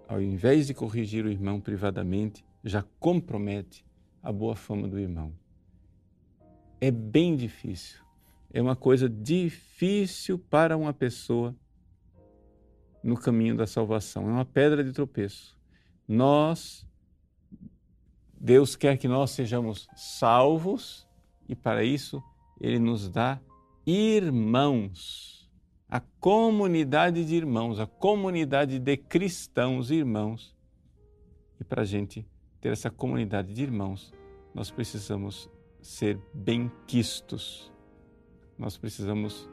ao 0.09 0.19
invés 0.19 0.67
de 0.67 0.73
corrigir 0.73 1.27
o 1.27 1.31
irmão 1.31 1.61
privadamente, 1.61 2.43
já 2.65 2.83
compromete 2.99 3.85
a 4.23 4.33
boa 4.33 4.57
fama 4.57 4.89
do 4.89 4.99
irmão. 4.99 5.31
É 6.81 6.91
bem 6.91 7.37
difícil 7.37 8.03
é 8.51 8.63
uma 8.63 8.75
coisa 8.75 9.11
difícil 9.11 10.39
para 10.39 10.75
uma 10.75 10.95
pessoa 10.95 11.55
no 13.05 13.15
caminho 13.15 13.59
da 13.59 13.67
salvação. 13.67 14.27
É 14.27 14.33
uma 14.33 14.47
pedra 14.47 14.83
de 14.83 14.93
tropeço. 14.93 15.55
Nós, 16.09 16.87
Deus 18.41 18.75
quer 18.75 18.97
que 18.97 19.07
nós 19.07 19.33
sejamos 19.33 19.87
salvos 19.95 21.07
e 21.53 21.55
para 21.55 21.85
isso 21.85 22.23
Ele 22.61 22.79
nos 22.79 23.09
dá 23.09 23.41
irmãos, 23.87 25.51
a 25.89 26.01
comunidade 26.01 27.25
de 27.25 27.35
irmãos, 27.35 27.79
a 27.79 27.87
comunidade 27.87 28.79
de 28.79 28.97
cristãos 28.97 29.91
irmãos. 29.91 30.57
E 31.61 31.65
para 31.65 31.83
a 31.83 31.85
gente 31.85 32.27
ter 32.61 32.73
essa 32.73 32.91
comunidade 32.91 33.53
de 33.53 33.63
irmãos, 33.63 34.13
nós 34.55 34.71
precisamos 34.71 35.51
ser 35.81 36.19
bem-quistos 36.33 37.73
nós 38.63 38.77
precisamos 38.77 39.49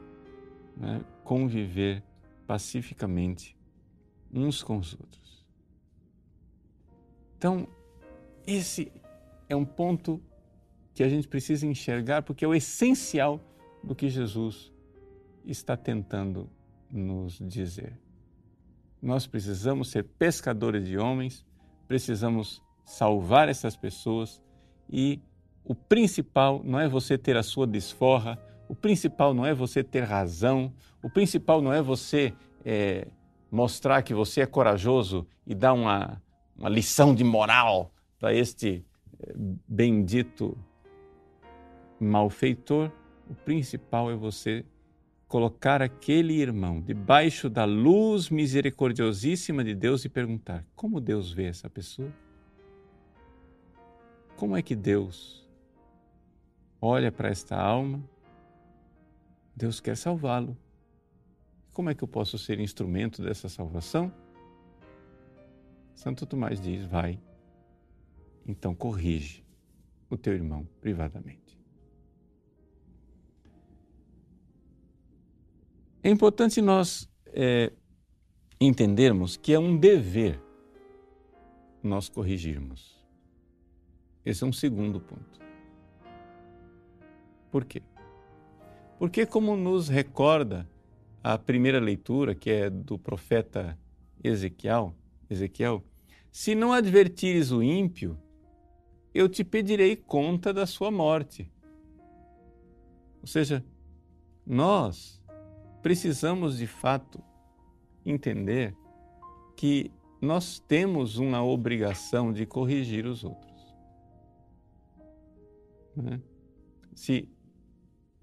né, 0.76 1.04
conviver 1.24 2.00
pacificamente 2.46 3.56
uns 4.32 4.62
com 4.62 4.78
os 4.78 4.92
outros. 4.92 5.44
Então, 7.36 7.66
esse 8.46 8.92
é 9.48 9.56
um 9.56 9.64
ponto 9.64 10.22
que 10.94 11.02
a 11.02 11.08
gente 11.08 11.28
precisa 11.28 11.66
enxergar 11.66 12.22
porque 12.22 12.44
é 12.44 12.48
o 12.48 12.54
essencial 12.54 13.40
do 13.82 13.94
que 13.94 14.08
Jesus 14.08 14.72
está 15.44 15.76
tentando 15.76 16.48
nos 16.90 17.38
dizer. 17.38 17.98
Nós 19.00 19.26
precisamos 19.26 19.90
ser 19.90 20.04
pescadores 20.04 20.86
de 20.86 20.98
homens, 20.98 21.46
precisamos 21.88 22.62
salvar 22.84 23.48
essas 23.48 23.76
pessoas 23.76 24.42
e 24.90 25.20
o 25.64 25.74
principal 25.74 26.62
não 26.64 26.78
é 26.78 26.88
você 26.88 27.16
ter 27.16 27.36
a 27.36 27.42
sua 27.42 27.66
desforra, 27.66 28.38
o 28.68 28.74
principal 28.74 29.32
não 29.32 29.46
é 29.46 29.54
você 29.54 29.82
ter 29.82 30.02
razão, 30.02 30.72
o 31.02 31.08
principal 31.08 31.62
não 31.62 31.72
é 31.72 31.80
você 31.80 32.34
é, 32.64 33.06
mostrar 33.50 34.02
que 34.02 34.12
você 34.12 34.42
é 34.42 34.46
corajoso 34.46 35.26
e 35.46 35.54
dar 35.54 35.72
uma, 35.72 36.22
uma 36.56 36.68
lição 36.68 37.14
de 37.14 37.24
moral 37.24 37.92
para 38.18 38.34
este 38.34 38.84
é, 39.18 39.32
bendito 39.66 40.58
malfeitor. 42.00 42.90
O 43.28 43.34
principal 43.34 44.10
é 44.10 44.16
você 44.16 44.64
colocar 45.28 45.80
aquele 45.80 46.34
irmão 46.34 46.80
debaixo 46.80 47.48
da 47.48 47.64
luz 47.64 48.30
misericordiosíssima 48.30 49.62
de 49.62 49.74
Deus 49.74 50.04
e 50.04 50.08
perguntar: 50.08 50.66
como 50.74 51.00
Deus 51.00 51.32
vê 51.32 51.44
essa 51.44 51.70
pessoa? 51.70 52.12
Como 54.36 54.56
é 54.56 54.62
que 54.62 54.74
Deus 54.74 55.46
olha 56.80 57.12
para 57.12 57.28
esta 57.28 57.60
alma 57.60 58.02
Deus 59.60 59.78
quer 59.78 59.94
salvá-lo. 59.94 60.56
Como 61.70 61.90
é 61.90 61.94
que 61.94 62.02
eu 62.02 62.08
posso 62.08 62.38
ser 62.38 62.58
instrumento 62.60 63.22
dessa 63.22 63.46
salvação? 63.46 64.10
Santo 65.94 66.24
Tomás 66.24 66.58
diz: 66.58 66.86
vai, 66.86 67.20
então 68.46 68.74
corrige 68.74 69.44
o 70.08 70.16
teu 70.16 70.32
irmão 70.32 70.66
privadamente. 70.80 71.49
É 76.02 76.08
importante 76.08 76.62
nós 76.62 77.08
é, 77.26 77.72
entendermos 78.58 79.36
que 79.36 79.52
é 79.52 79.58
um 79.58 79.76
dever 79.76 80.40
nós 81.82 82.08
corrigirmos. 82.08 82.98
Esse 84.24 84.44
é 84.44 84.46
um 84.46 84.52
segundo 84.52 85.00
ponto. 85.00 85.40
Por 87.50 87.64
quê? 87.64 87.82
Porque, 88.98 89.26
como 89.26 89.56
nos 89.56 89.88
recorda 89.88 90.68
a 91.22 91.36
primeira 91.36 91.80
leitura, 91.80 92.34
que 92.34 92.50
é 92.50 92.70
do 92.70 92.98
profeta 92.98 93.78
Ezequiel, 94.22 94.94
Ezequiel, 95.28 95.84
se 96.30 96.54
não 96.54 96.72
advertires 96.72 97.50
o 97.50 97.62
ímpio, 97.62 98.18
eu 99.12 99.28
te 99.28 99.42
pedirei 99.42 99.96
conta 99.96 100.52
da 100.52 100.64
sua 100.64 100.90
morte. 100.90 101.50
Ou 103.20 103.26
seja, 103.26 103.64
nós 104.46 105.19
precisamos 105.82 106.58
de 106.58 106.66
fato 106.66 107.22
entender 108.04 108.76
que 109.56 109.90
nós 110.20 110.58
temos 110.58 111.16
uma 111.16 111.42
obrigação 111.42 112.32
de 112.32 112.44
corrigir 112.44 113.06
os 113.06 113.24
outros. 113.24 113.74
Né? 115.96 116.20
Se, 116.94 117.28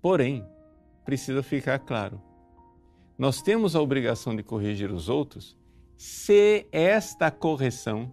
porém, 0.02 0.46
precisa 1.04 1.42
ficar 1.42 1.80
claro. 1.80 2.22
Nós 3.18 3.42
temos 3.42 3.76
a 3.76 3.82
obrigação 3.82 4.36
de 4.36 4.44
corrigir 4.44 4.92
os 4.92 5.10
outros 5.10 5.58
se 5.98 6.68
esta 6.72 7.32
correção, 7.32 8.12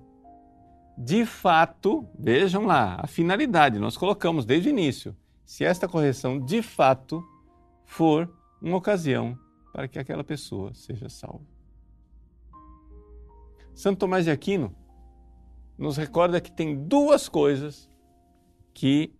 de 0.96 1.26
fato, 1.26 2.08
vejam 2.18 2.64
lá, 2.64 2.98
a 2.98 3.06
finalidade, 3.06 3.78
nós 3.78 3.96
colocamos 3.96 4.46
desde 4.46 4.68
o 4.68 4.70
início, 4.70 5.14
se 5.44 5.64
esta 5.64 5.86
correção 5.86 6.40
de 6.40 6.62
fato 6.62 7.22
for 7.84 8.32
uma 8.60 8.76
ocasião 8.76 9.38
para 9.72 9.88
que 9.88 9.98
aquela 9.98 10.24
pessoa 10.24 10.72
seja 10.74 11.08
salva. 11.08 11.44
Santo 13.74 13.98
Tomás 13.98 14.24
de 14.24 14.30
Aquino 14.30 14.74
nos 15.76 15.96
recorda 15.96 16.40
que 16.40 16.52
tem 16.52 16.86
duas 16.86 17.28
coisas 17.28 17.90
que 18.72 19.12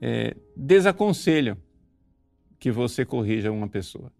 é, 0.00 0.36
desaconselham 0.56 1.56
que 2.58 2.70
você 2.70 3.04
corrija 3.04 3.50
uma 3.50 3.68
pessoa. 3.68 4.12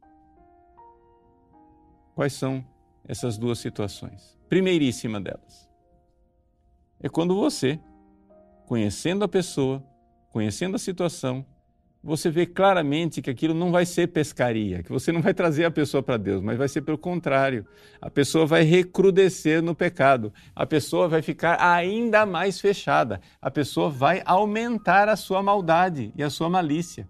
Quais 2.15 2.33
são 2.33 2.65
essas 3.07 3.39
duas 3.39 3.59
situações? 3.59 4.37
Primeiríssima 4.49 5.21
delas 5.21 5.67
é 7.01 7.09
quando 7.09 7.37
você, 7.37 7.79
conhecendo 8.67 9.25
a 9.25 9.29
pessoa, 9.29 9.85
conhecendo 10.31 10.77
a 10.77 10.79
situação, 10.79 11.45
você 12.07 12.31
vê 12.31 12.47
claramente 12.47 13.21
que 13.21 13.29
aquilo 13.29 13.53
não 13.53 13.73
vai 13.73 13.85
ser 13.85 14.07
pescaria, 14.07 14.81
que 14.81 14.93
você 14.93 15.11
não 15.11 15.21
vai 15.21 15.35
trazer 15.35 15.65
a 15.65 15.71
pessoa 15.73 16.05
para 16.05 16.17
Deus, 16.17 16.41
mas 16.41 16.57
vai 16.57 16.69
ser 16.69 16.83
pelo 16.83 16.97
contrário. 16.97 17.67
A 18.01 18.09
pessoa 18.09 18.47
vai 18.47 18.63
recrudescer 18.63 19.61
no 19.61 19.75
pecado, 19.75 20.33
a 20.55 20.65
pessoa 20.65 21.09
vai 21.09 21.21
ficar 21.21 21.61
ainda 21.61 22.25
mais 22.25 22.61
fechada, 22.61 23.21
a 23.43 23.51
pessoa 23.51 23.91
vai 23.91 24.23
aumentar 24.25 25.09
a 25.09 25.17
sua 25.17 25.43
maldade 25.43 26.13
e 26.15 26.23
a 26.23 26.31
sua 26.31 26.49
malícia. 26.49 27.09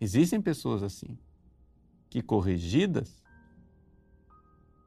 Existem 0.00 0.42
pessoas 0.42 0.82
assim, 0.82 1.16
que 2.10 2.20
corrigidas 2.20 3.22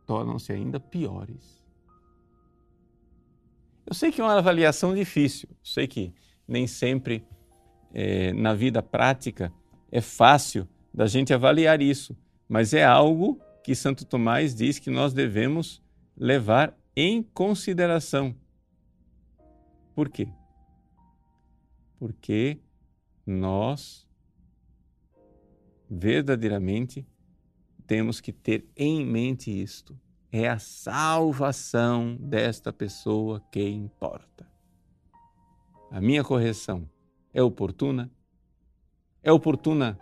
tornam-se 0.06 0.52
ainda 0.52 0.78
piores. 0.78 1.64
Eu 3.86 3.94
sei 3.94 4.12
que 4.12 4.20
é 4.20 4.24
uma 4.26 4.38
avaliação 4.38 4.94
difícil, 4.94 5.48
sei 5.64 5.88
que 5.88 6.14
nem 6.46 6.68
sempre 6.68 7.26
é, 7.94 8.34
na 8.34 8.54
vida 8.54 8.82
prática, 8.82 9.52
é 9.92 10.02
fácil 10.02 10.68
da 10.94 11.08
gente 11.08 11.34
avaliar 11.34 11.82
isso, 11.82 12.18
mas 12.48 12.74
é 12.74 12.84
algo 12.84 13.40
que 13.64 13.76
Santo 13.76 14.06
Tomás 14.06 14.56
diz 14.56 14.80
que 14.80 14.90
nós 14.90 15.14
devemos 15.14 15.82
levar 16.18 16.78
em 16.96 17.22
consideração. 17.24 18.36
Por 19.96 20.10
quê? 20.10 20.28
Porque 22.00 22.60
nós 23.26 24.08
verdadeiramente 25.90 27.06
temos 27.86 28.22
que 28.22 28.32
ter 28.32 28.66
em 28.76 29.06
mente 29.06 29.52
isto. 29.52 30.00
É 30.32 30.48
a 30.48 30.58
salvação 30.58 32.16
desta 32.18 32.72
pessoa 32.72 33.42
que 33.52 33.62
importa. 33.68 34.50
A 35.92 36.00
minha 36.00 36.24
correção 36.24 36.90
é 37.34 37.42
oportuna? 37.42 38.12
É 39.24 39.32
oportuna 39.32 40.00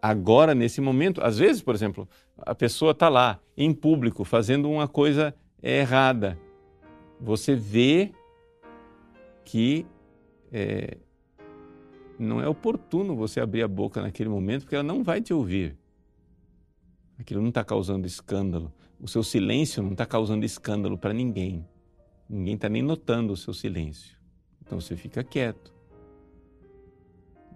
agora, 0.00 0.54
nesse 0.54 0.80
momento? 0.80 1.22
Às 1.22 1.38
vezes, 1.38 1.62
por 1.62 1.74
exemplo, 1.74 2.08
a 2.38 2.54
pessoa 2.54 2.92
está 2.92 3.08
lá, 3.08 3.40
em 3.56 3.72
público, 3.72 4.24
fazendo 4.24 4.70
uma 4.70 4.86
coisa 4.86 5.34
errada. 5.62 6.38
Você 7.20 7.54
vê 7.54 8.12
que 9.44 9.84
é, 10.52 10.96
não 12.18 12.40
é 12.40 12.48
oportuno 12.48 13.16
você 13.16 13.40
abrir 13.40 13.62
a 13.62 13.68
boca 13.68 14.00
naquele 14.00 14.28
momento, 14.28 14.62
porque 14.62 14.76
ela 14.76 14.84
não 14.84 15.02
vai 15.02 15.20
te 15.20 15.34
ouvir. 15.34 15.76
Aquilo 17.18 17.42
não 17.42 17.48
está 17.48 17.64
causando 17.64 18.06
escândalo. 18.06 18.72
O 19.00 19.08
seu 19.08 19.24
silêncio 19.24 19.82
não 19.82 19.92
está 19.92 20.06
causando 20.06 20.44
escândalo 20.44 20.96
para 20.96 21.12
ninguém. 21.12 21.66
Ninguém 22.28 22.54
está 22.54 22.68
nem 22.68 22.82
notando 22.82 23.32
o 23.32 23.36
seu 23.36 23.52
silêncio. 23.52 24.16
Então 24.62 24.80
você 24.80 24.96
fica 24.96 25.24
quieto 25.24 25.77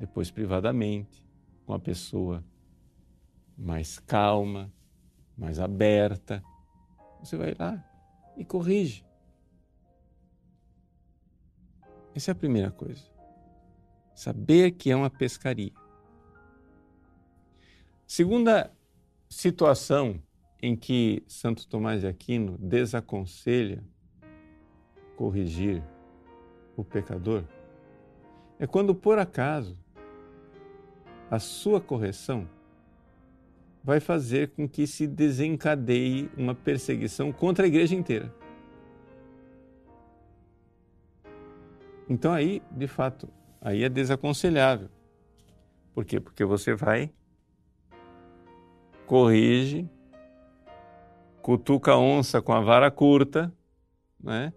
depois 0.02 0.32
privadamente, 0.32 1.24
com 1.64 1.72
a 1.72 1.78
pessoa 1.78 2.44
mais 3.56 4.00
calma, 4.00 4.68
mais 5.38 5.60
aberta. 5.60 6.42
Você 7.20 7.36
vai 7.36 7.54
lá 7.56 7.80
e 8.36 8.44
corrige. 8.44 9.06
Essa 12.16 12.32
é 12.32 12.32
a 12.32 12.34
primeira 12.34 12.72
coisa. 12.72 13.04
Saber 14.12 14.72
que 14.72 14.90
é 14.90 14.96
uma 14.96 15.08
pescaria. 15.08 15.72
Segunda 18.04 18.72
situação 19.28 20.20
em 20.60 20.74
que 20.74 21.22
Santo 21.28 21.64
Tomás 21.68 22.00
de 22.00 22.08
Aquino 22.08 22.58
desaconselha 22.58 23.84
corrigir 25.16 25.80
o 26.76 26.82
pecador 26.82 27.44
é 28.58 28.66
quando 28.66 28.96
por 28.96 29.20
acaso 29.20 29.81
a 31.32 31.38
sua 31.38 31.80
correção 31.80 32.46
vai 33.82 34.00
fazer 34.00 34.50
com 34.50 34.68
que 34.68 34.86
se 34.86 35.06
desencadeie 35.06 36.30
uma 36.36 36.54
perseguição 36.54 37.32
contra 37.32 37.64
a 37.64 37.68
igreja 37.68 37.94
inteira. 37.94 38.30
Então 42.06 42.34
aí, 42.34 42.62
de 42.70 42.86
fato, 42.86 43.30
aí 43.62 43.82
é 43.82 43.88
desaconselhável. 43.88 44.90
Por 45.94 46.04
quê? 46.04 46.20
Porque 46.20 46.44
você 46.44 46.74
vai, 46.74 47.10
corrige, 49.06 49.88
cutuca 51.40 51.92
a 51.92 51.98
onça 51.98 52.42
com 52.42 52.52
a 52.52 52.60
vara 52.60 52.90
curta, 52.90 53.50
né? 54.20 54.52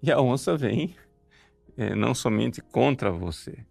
E 0.00 0.12
a 0.12 0.20
onça 0.20 0.56
vem 0.56 0.94
é, 1.76 1.92
não 1.96 2.14
somente 2.14 2.60
contra 2.60 3.10
você, 3.10 3.66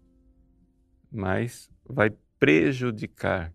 mas 1.10 1.70
vai 1.88 2.10
prejudicar 2.40 3.52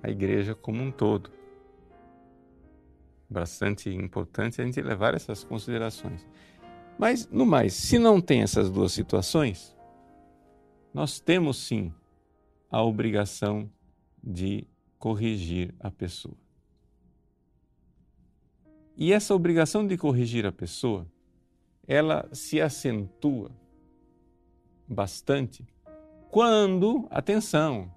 a 0.00 0.08
igreja 0.08 0.54
como 0.54 0.80
um 0.80 0.92
todo. 0.92 1.30
Bastante 3.28 3.90
importante 3.90 4.62
a 4.62 4.64
gente 4.64 4.80
levar 4.80 5.14
essas 5.14 5.42
considerações. 5.42 6.24
Mas, 6.96 7.28
no 7.28 7.44
mais, 7.44 7.74
se 7.74 7.98
não 7.98 8.20
tem 8.20 8.42
essas 8.42 8.70
duas 8.70 8.92
situações, 8.92 9.76
nós 10.94 11.20
temos 11.20 11.58
sim 11.58 11.92
a 12.70 12.82
obrigação 12.82 13.70
de 14.22 14.66
corrigir 14.96 15.74
a 15.80 15.90
pessoa. 15.90 16.36
E 18.96 19.12
essa 19.12 19.34
obrigação 19.34 19.86
de 19.86 19.96
corrigir 19.96 20.46
a 20.46 20.52
pessoa, 20.52 21.06
ela 21.86 22.28
se 22.32 22.60
acentua 22.60 23.50
bastante 24.88 25.66
quando, 26.30 27.06
atenção, 27.10 27.92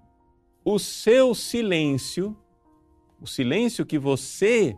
o 0.64 0.78
seu 0.78 1.34
silêncio, 1.34 2.36
o 3.20 3.26
silêncio 3.26 3.84
que 3.84 3.98
você 3.98 4.76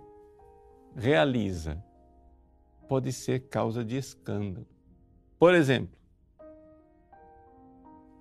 realiza, 0.96 1.82
pode 2.88 3.12
ser 3.12 3.48
causa 3.48 3.84
de 3.84 3.96
escândalo. 3.96 4.66
Por 5.38 5.54
exemplo, 5.54 5.96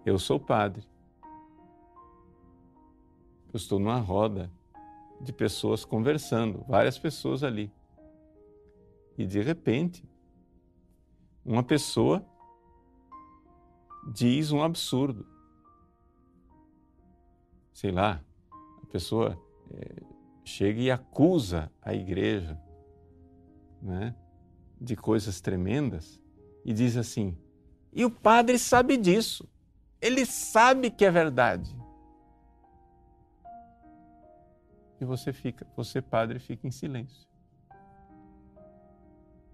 eu 0.06 0.19
sou 0.19 0.39
padre. 0.39 0.84
Eu 3.54 3.58
estou 3.58 3.80
numa 3.80 4.00
roda 4.00 4.52
de 5.22 5.32
pessoas 5.32 5.86
conversando, 5.86 6.65
várias 6.67 6.98
pessoas 6.98 7.43
ali. 7.43 7.72
E 9.17 9.26
de 9.26 9.41
repente, 9.41 10.04
uma 11.46 11.63
pessoa 11.63 12.26
diz 14.12 14.52
um 14.52 14.62
absurdo. 14.62 15.26
Sei 17.74 17.92
lá, 17.92 18.24
a 18.82 18.86
pessoa 18.88 19.38
é, 19.72 20.04
chega 20.44 20.80
e 20.80 20.92
acusa 20.92 21.72
a 21.82 21.94
igreja 21.94 22.60
né, 23.82 24.16
de 24.80 24.96
coisas 24.96 25.42
tremendas 25.42 26.20
e 26.63 26.74
diz 26.74 26.96
assim: 26.98 27.38
e 27.96 28.04
o 28.04 28.10
padre 28.10 28.58
sabe 28.58 28.98
disso, 28.98 29.48
ele 30.02 30.26
sabe 30.26 30.89
que 30.89 31.06
é 31.06 31.12
verdade. 31.12 31.76
E 35.00 35.06
você 35.06 35.32
fica, 35.32 35.68
você 35.76 36.02
padre 36.02 36.39
fica 36.39 36.66
em 36.68 36.72
silêncio. 36.72 37.28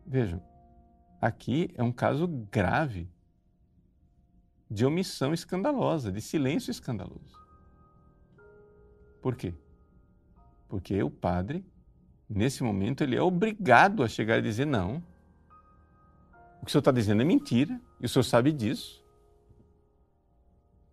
Vejam, 0.05 0.41
aqui 1.19 1.69
é 1.75 1.83
um 1.83 1.91
caso 1.91 2.27
grave 2.27 3.09
de 4.69 4.86
omissão 4.86 5.34
escandalosa, 5.34 6.12
de 6.12 6.21
silêncio 6.21 6.69
escandaloso. 6.69 7.38
Por 9.21 9.36
quê? 9.36 9.53
Porque 10.67 11.01
o 11.01 11.10
padre, 11.10 11.65
nesse 12.29 12.63
momento, 12.63 13.03
ele 13.03 13.15
é 13.15 13.21
obrigado 13.21 14.03
a 14.03 14.08
chegar 14.08 14.38
e 14.38 14.41
dizer: 14.41 14.65
não, 14.65 15.03
o 16.62 16.65
que 16.65 16.69
o 16.69 16.71
senhor 16.71 16.82
está 16.82 16.91
dizendo 16.91 17.21
é 17.21 17.25
mentira, 17.25 17.79
e 17.99 18.05
o 18.05 18.10
senhor 18.10 18.23
sabe 18.23 18.51
disso. 18.51 19.03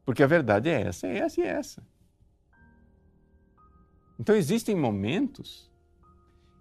Porque 0.05 0.23
a 0.23 0.27
verdade 0.27 0.69
é 0.69 0.83
essa, 0.83 1.07
é 1.07 1.19
essa 1.19 1.41
e 1.41 1.45
é 1.45 1.49
essa. 1.49 1.87
Então 4.19 4.35
existem 4.35 4.75
momentos 4.75 5.71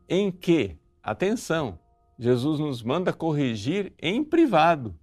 em 0.10 0.32
que, 0.32 0.78
atenção, 1.02 1.80
Jesus 2.18 2.60
nos 2.60 2.84
manda 2.84 3.14
corrigir 3.14 3.94
em 4.00 4.24
privado, 4.24 4.98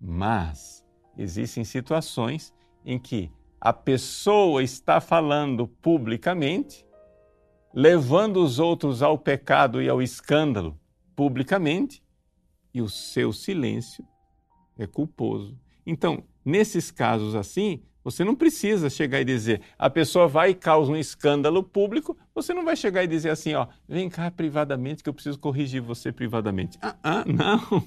mas 0.00 0.84
existem 1.18 1.64
situações 1.64 2.54
em 2.84 2.98
que 2.98 3.30
a 3.60 3.72
pessoa 3.72 4.62
está 4.62 5.00
falando 5.00 5.66
publicamente, 5.66 6.86
levando 7.74 8.42
os 8.42 8.58
outros 8.58 9.02
ao 9.02 9.18
pecado 9.18 9.82
e 9.82 9.88
ao 9.88 10.00
escândalo 10.00 10.78
publicamente, 11.16 12.02
e 12.72 12.80
o 12.80 12.88
seu 12.88 13.32
silêncio 13.32 14.06
é 14.78 14.86
culposo. 14.86 15.58
Então, 15.84 16.22
nesses 16.44 16.90
casos 16.90 17.34
assim, 17.34 17.82
você 18.04 18.24
não 18.24 18.36
precisa 18.36 18.88
chegar 18.88 19.20
e 19.20 19.24
dizer, 19.24 19.60
a 19.76 19.90
pessoa 19.90 20.28
vai 20.28 20.50
e 20.50 20.54
causa 20.54 20.92
um 20.92 20.96
escândalo 20.96 21.62
público, 21.62 22.16
você 22.34 22.54
não 22.54 22.64
vai 22.64 22.76
chegar 22.76 23.02
e 23.02 23.08
dizer 23.08 23.30
assim, 23.30 23.54
ó, 23.54 23.66
vem 23.88 24.08
cá 24.08 24.30
privadamente 24.30 25.02
que 25.02 25.08
eu 25.08 25.14
preciso 25.14 25.38
corrigir 25.38 25.82
você 25.82 26.12
privadamente. 26.12 26.78
Ah, 26.80 26.96
ah, 27.02 27.24
não. 27.26 27.82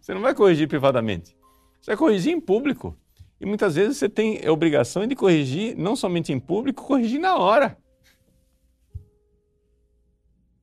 Você 0.00 0.12
não 0.12 0.20
vai 0.20 0.34
corrigir 0.34 0.68
privadamente. 0.68 1.39
Você 1.80 1.92
vai 1.92 1.96
corrigir 1.96 2.32
em 2.32 2.40
público. 2.40 2.96
E 3.40 3.46
muitas 3.46 3.74
vezes 3.74 3.96
você 3.96 4.08
tem 4.08 4.46
a 4.46 4.52
obrigação 4.52 5.06
de 5.06 5.16
corrigir, 5.16 5.76
não 5.76 5.96
somente 5.96 6.32
em 6.32 6.38
público, 6.38 6.84
corrigir 6.84 7.18
na 7.18 7.38
hora. 7.38 7.78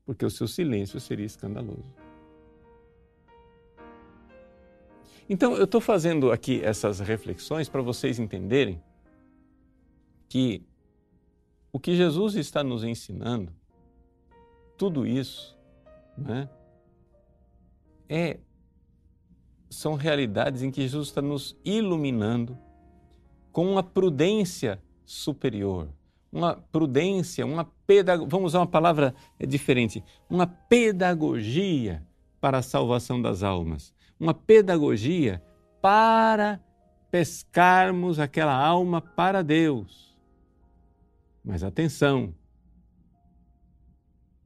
Porque 0.06 0.23
o 0.23 0.30
seu 0.30 0.47
silêncio 0.47 0.99
seria 0.99 1.25
escandaloso. 1.25 1.84
Então, 5.30 5.58
eu 5.58 5.65
estou 5.65 5.82
fazendo 5.82 6.32
aqui 6.32 6.62
essas 6.63 6.99
reflexões 6.99 7.67
para 7.67 7.82
vocês 7.82 8.17
entenderem 8.17 8.82
que 10.30 10.63
o 11.71 11.80
que 11.80 11.95
Jesus 11.95 12.36
está 12.36 12.63
nos 12.63 12.84
ensinando, 12.84 13.53
tudo 14.77 15.06
isso, 15.06 15.58
né, 16.17 16.49
é, 18.08 18.39
são 19.69 19.95
realidades 19.95 20.62
em 20.62 20.71
que 20.71 20.82
Jesus 20.82 21.10
está 21.10 21.21
nos 21.21 21.58
iluminando 21.63 22.58
com 23.51 23.71
uma 23.71 23.84
prudência 23.84 24.82
superior, 25.06 25.89
uma 26.32 26.56
prudência, 26.56 27.45
uma 27.45 27.65
pedagogia, 27.86 28.30
vamos 28.30 28.51
usar 28.51 28.60
uma 28.60 28.67
palavra 28.67 29.15
diferente, 29.39 30.03
uma 30.30 30.47
pedagogia 30.47 32.06
para 32.39 32.60
a 32.60 32.62
salvação 32.62 33.21
das 33.21 33.43
almas 33.43 33.95
uma 34.19 34.34
pedagogia 34.34 35.41
para 35.82 36.60
pescarmos 37.12 38.19
aquela 38.19 38.53
alma 38.53 39.01
para 39.01 39.43
Deus. 39.43 40.17
Mas 41.43 41.63
atenção, 41.63 42.36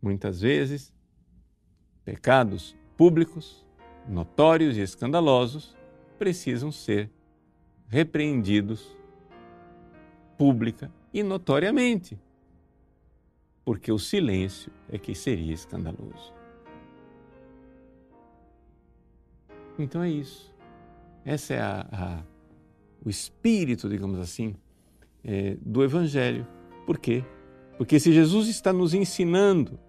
muitas 0.01 0.41
vezes, 0.41 0.93
pecados 2.05 2.75
públicos, 2.97 3.65
notórios 4.07 4.77
e 4.77 4.81
escandalosos 4.81 5.75
precisam 6.17 6.71
ser 6.71 7.09
repreendidos 7.87 8.95
pública 10.37 10.91
e 11.13 11.21
notoriamente, 11.21 12.19
porque 13.63 13.91
o 13.91 13.99
silêncio 13.99 14.71
é 14.89 14.97
que 14.97 15.13
seria 15.13 15.53
escandaloso. 15.53 16.33
Então 19.77 20.01
é 20.01 20.09
isso. 20.09 20.53
Essa 21.23 21.53
é 21.53 21.61
a, 21.61 21.87
a, 21.91 22.23
o 23.05 23.09
espírito, 23.09 23.89
digamos 23.89 24.19
assim, 24.19 24.55
é, 25.23 25.57
do 25.61 25.83
Evangelho. 25.83 26.47
Por 26.85 26.97
quê? 26.97 27.23
Porque 27.77 27.99
se 27.99 28.11
Jesus 28.11 28.47
está 28.47 28.71
nos 28.71 28.93
ensinando 28.93 29.79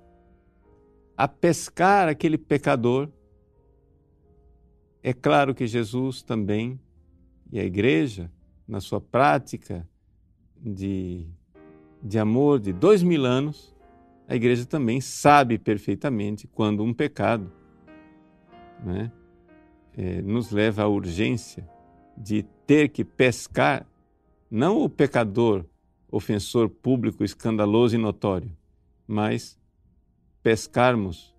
a 1.16 1.28
pescar 1.28 2.08
aquele 2.08 2.36
pecador, 2.38 3.08
é 5.02 5.12
claro 5.12 5.54
que 5.54 5.66
Jesus 5.66 6.22
também 6.22 6.78
e 7.50 7.58
a 7.58 7.64
igreja, 7.64 8.30
na 8.66 8.80
sua 8.80 9.00
prática 9.00 9.86
de, 10.56 11.26
de 12.02 12.18
amor 12.18 12.60
de 12.60 12.72
dois 12.72 13.02
mil 13.02 13.26
anos, 13.26 13.74
a 14.28 14.36
igreja 14.36 14.64
também 14.64 15.00
sabe 15.00 15.58
perfeitamente 15.58 16.46
quando 16.46 16.82
um 16.82 16.94
pecado 16.94 17.52
né, 18.82 19.12
é, 19.96 20.22
nos 20.22 20.50
leva 20.50 20.84
à 20.84 20.88
urgência 20.88 21.68
de 22.16 22.44
ter 22.66 22.88
que 22.88 23.04
pescar 23.04 23.86
não 24.50 24.82
o 24.82 24.88
pecador, 24.88 25.64
ofensor 26.10 26.68
público, 26.68 27.24
escandaloso 27.24 27.94
e 27.94 27.98
notório, 27.98 28.54
mas 29.06 29.58
pescarmos 30.42 31.31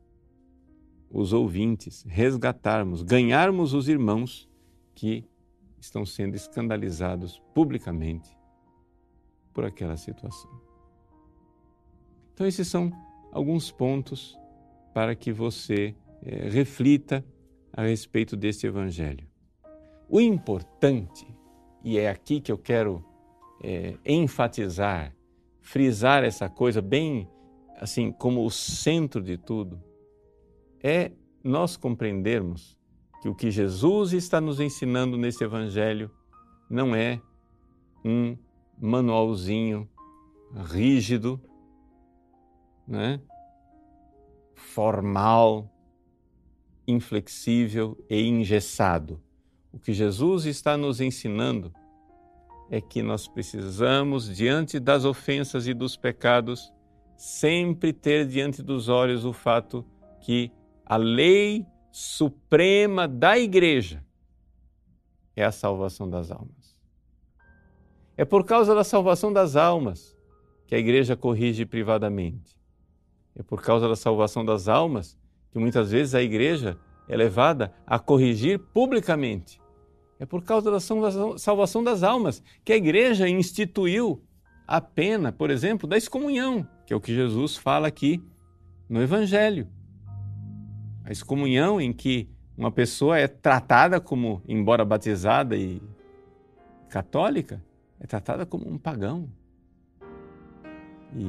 os 1.14 1.32
ouvintes, 1.32 2.04
resgatarmos, 2.10 3.04
ganharmos 3.04 3.74
os 3.74 3.88
irmãos 3.88 4.50
que 4.96 5.24
estão 5.80 6.06
sendo 6.06 6.36
escandalizados 6.36 7.40
publicamente 7.54 8.36
por 9.54 9.64
aquela 9.64 9.96
situação. 9.96 10.50
Então, 12.34 12.48
esses 12.48 12.68
são 12.68 12.92
alguns 13.32 13.72
pontos 13.72 14.36
para 14.92 15.14
que 15.16 15.32
você 15.32 15.96
é, 16.24 16.50
reflita 16.50 17.24
a 17.72 17.84
respeito 17.84 18.36
desse 18.36 18.66
Evangelho. 18.66 19.28
O 20.10 20.20
importante, 20.20 21.28
e 21.84 22.00
é 22.00 22.10
aqui 22.10 22.42
que 22.42 22.52
eu 22.52 22.58
quero 22.58 23.06
é, 23.64 23.98
enfatizar, 24.04 25.16
frisar 25.62 26.24
essa 26.24 26.50
coisa 26.50 26.82
bem 26.82 27.30
assim 27.78 28.12
como 28.12 28.46
o 28.46 28.50
centro 28.50 29.22
de 29.22 29.38
tudo, 29.38 29.82
é 30.84 31.12
nós 31.44 31.78
compreendermos 31.78 32.78
que 33.22 33.30
o 33.30 33.34
que 33.34 33.50
Jesus 33.50 34.12
está 34.12 34.42
nos 34.42 34.60
ensinando 34.60 35.18
nesse 35.18 35.44
Evangelho 35.44 36.12
não 36.70 36.94
é 36.94 37.22
um 38.04 38.38
manualzinho 38.78 39.90
rígido, 40.54 41.40
né? 42.86 43.22
formal, 44.54 45.72
inflexível 46.86 47.98
e 48.10 48.28
engessado. 48.28 49.22
O 49.72 49.80
que 49.80 49.94
Jesus 49.94 50.46
está 50.46 50.76
nos 50.76 51.00
ensinando 51.00 51.74
é 52.70 52.82
que 52.82 53.02
nós 53.02 53.28
precisamos, 53.28 54.36
diante 54.36 54.80
das 54.80 55.06
ofensas 55.06 55.68
e 55.68 55.74
dos 55.74 55.96
pecados, 55.96 56.74
sempre 57.16 57.94
ter 57.94 58.28
diante 58.28 58.62
dos 58.62 58.90
olhos 58.90 59.26
o 59.26 59.32
fato 59.32 59.86
que 60.20 60.52
a 60.94 60.96
lei 60.96 61.66
suprema 61.92 63.08
da 63.08 63.36
Igreja 63.36 64.06
é 65.36 65.44
a 65.44 65.52
salvação 65.52 66.08
das 66.08 66.30
almas. 66.30 66.80
É 68.16 68.24
por 68.24 68.46
causa 68.46 68.76
da 68.76 68.84
salvação 68.84 69.34
das 69.34 69.56
almas 69.56 70.16
que 70.68 70.76
a 70.76 70.78
Igreja 70.78 71.16
corrige 71.16 71.66
privadamente. 71.66 72.56
É 73.36 73.42
por 73.42 73.60
causa 73.60 73.90
da 73.90 73.96
salvação 73.96 74.46
das 74.46 74.68
almas 74.68 75.18
que 75.52 75.58
muitas 75.58 75.90
vezes 75.90 76.14
a 76.14 76.22
igreja 76.22 76.78
é 77.10 77.18
levada 77.18 77.74
a 77.88 77.98
corrigir 77.98 78.60
publicamente. 78.60 79.60
É 80.20 80.28
por 80.28 80.44
causa 80.44 80.70
da 80.70 80.80
salvação 80.80 81.84
das 81.84 82.04
almas 82.04 82.44
que 82.64 82.72
a 82.72 82.78
igreja 82.78 83.28
instituiu 83.28 84.24
a 84.68 84.80
pena, 84.80 85.32
por 85.32 85.50
exemplo, 85.50 85.90
da 85.90 85.98
excomunhão, 85.98 86.68
que 86.86 86.94
é 86.94 86.96
o 86.96 87.02
que 87.02 87.16
Jesus 87.16 87.58
fala 87.58 87.88
aqui 87.88 88.24
no 88.88 89.02
Evangelho. 89.02 89.68
A 91.04 91.12
excomunhão 91.12 91.82
em 91.82 91.92
que 91.92 92.30
uma 92.58 92.72
pessoa 92.72 93.18
é 93.18 93.28
tratada 93.28 94.00
como, 94.00 94.42
embora 94.48 94.86
batizada 94.86 95.56
e 95.58 95.82
católica, 96.90 97.64
é 98.00 98.06
tratada 98.06 98.46
como 98.46 98.70
um 98.70 98.78
pagão. 98.78 99.28
E 101.16 101.28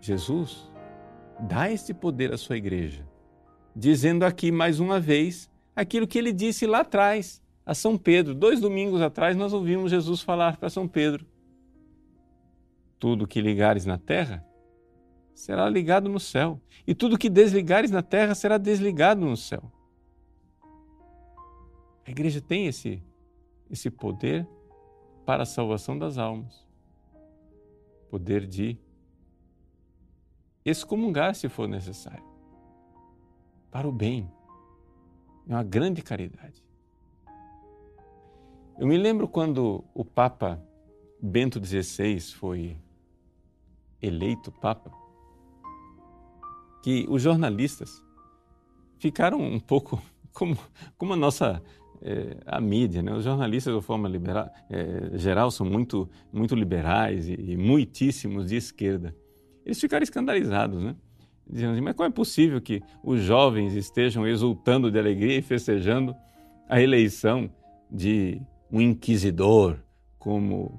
Jesus 0.00 0.70
dá 1.38 1.70
este 1.70 1.94
poder 1.94 2.32
à 2.32 2.36
sua 2.36 2.56
igreja, 2.56 3.06
dizendo 3.74 4.24
aqui 4.24 4.50
mais 4.50 4.80
uma 4.80 4.98
vez 4.98 5.50
aquilo 5.76 6.06
que 6.06 6.18
ele 6.18 6.32
disse 6.32 6.66
lá 6.66 6.80
atrás 6.80 7.42
a 7.64 7.74
São 7.74 7.96
Pedro. 7.96 8.34
Dois 8.34 8.60
domingos 8.60 9.00
atrás 9.00 9.36
nós 9.36 9.52
ouvimos 9.52 9.90
Jesus 9.90 10.20
falar 10.20 10.56
para 10.56 10.70
São 10.70 10.88
Pedro: 10.88 11.26
Tudo 12.98 13.26
que 13.26 13.40
ligares 13.40 13.86
na 13.86 13.98
terra 13.98 14.44
será 15.34 15.68
ligado 15.68 16.08
no 16.08 16.20
céu, 16.20 16.60
e 16.86 16.94
tudo 16.94 17.18
que 17.18 17.28
desligares 17.28 17.90
na 17.90 18.02
terra 18.02 18.34
será 18.34 18.56
desligado 18.56 19.24
no 19.24 19.36
céu. 19.36 19.70
A 22.06 22.10
igreja 22.10 22.40
tem 22.40 22.66
esse, 22.66 23.02
esse 23.70 23.90
poder 23.90 24.46
para 25.24 25.42
a 25.42 25.46
salvação 25.46 25.98
das 25.98 26.18
almas 26.18 26.64
poder 28.14 28.46
de 28.46 28.78
excomungar 30.64 31.34
se 31.34 31.48
for 31.48 31.66
necessário, 31.66 32.22
para 33.72 33.88
o 33.88 33.90
bem. 33.92 34.30
É 35.48 35.52
uma 35.52 35.64
grande 35.64 36.00
caridade. 36.00 36.64
Eu 38.78 38.86
me 38.86 38.96
lembro 38.96 39.26
quando 39.26 39.84
o 39.92 40.04
Papa 40.04 40.62
Bento 41.20 41.58
XVI 41.58 42.20
foi 42.20 42.76
eleito 44.00 44.52
Papa, 44.52 44.92
que 46.84 47.06
os 47.08 47.22
jornalistas 47.22 48.04
ficaram 48.98 49.40
um 49.40 49.58
pouco 49.58 50.02
como, 50.34 50.58
como 50.98 51.14
a 51.14 51.16
nossa 51.16 51.62
é, 52.02 52.36
a 52.44 52.60
mídia, 52.60 53.02
né? 53.02 53.10
Os 53.14 53.24
jornalistas, 53.24 53.74
de 53.74 53.80
forma 53.80 54.06
liberal, 54.06 54.50
é, 54.68 55.16
geral, 55.16 55.50
são 55.50 55.64
muito, 55.64 56.06
muito 56.30 56.54
liberais 56.54 57.26
e, 57.26 57.32
e 57.32 57.56
muitíssimos 57.56 58.48
de 58.48 58.56
esquerda. 58.56 59.16
Eles 59.64 59.80
ficaram 59.80 60.02
escandalizados, 60.02 60.82
né? 60.82 60.94
Dizendo 61.48 61.72
assim, 61.72 61.80
mas 61.80 61.96
como 61.96 62.06
é 62.06 62.12
possível 62.12 62.60
que 62.60 62.82
os 63.02 63.22
jovens 63.22 63.74
estejam 63.74 64.26
exultando 64.26 64.90
de 64.90 64.98
alegria 64.98 65.38
e 65.38 65.42
festejando 65.42 66.14
a 66.68 66.82
eleição 66.82 67.50
de 67.90 68.42
um 68.70 68.78
inquisidor 68.78 69.78
como 70.18 70.78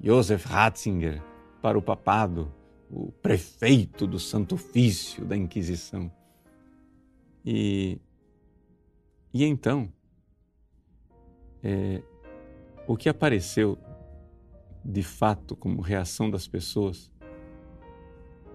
Joseph 0.00 0.44
Ratzinger 0.44 1.20
para 1.60 1.76
o 1.76 1.82
papado, 1.82 2.52
o 2.90 3.12
prefeito 3.12 4.06
do 4.06 4.18
Santo 4.18 4.54
Ofício 4.54 5.24
da 5.24 5.36
Inquisição. 5.36 6.10
E, 7.44 8.00
e 9.32 9.44
então, 9.44 9.92
é, 11.62 12.02
o 12.86 12.96
que 12.96 13.08
apareceu 13.08 13.78
de 14.84 15.02
fato 15.02 15.54
como 15.54 15.82
reação 15.82 16.30
das 16.30 16.48
pessoas 16.48 17.10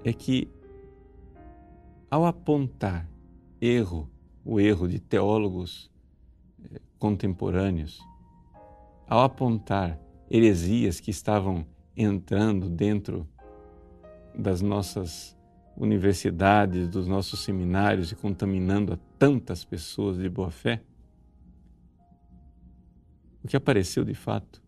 é 0.04 0.12
que, 0.12 0.50
ao 2.10 2.26
apontar 2.26 3.10
erro, 3.62 4.10
o 4.44 4.60
erro 4.60 4.88
de 4.88 5.00
teólogos 5.00 5.92
é, 6.72 6.82
contemporâneos, 6.98 8.02
ao 9.08 9.22
apontar 9.22 10.00
heresias 10.30 11.00
que 11.00 11.12
estavam 11.12 11.66
entrando 11.96 12.70
dentro 12.70 13.28
das 14.36 14.62
nossas 14.62 15.38
universidades, 15.76 16.88
dos 16.88 17.08
nossos 17.08 17.44
seminários 17.44 18.12
e 18.12 18.16
contaminando 18.16 18.94
a 18.94 19.00
tantas 19.18 19.66
pessoas 19.66 20.18
de 20.18 20.30
boa 20.30 20.52
fé, 20.52 20.82
o 23.44 23.48
que 23.48 23.58
apareceu 23.58 24.04
de 24.06 24.14
fato 24.14 24.62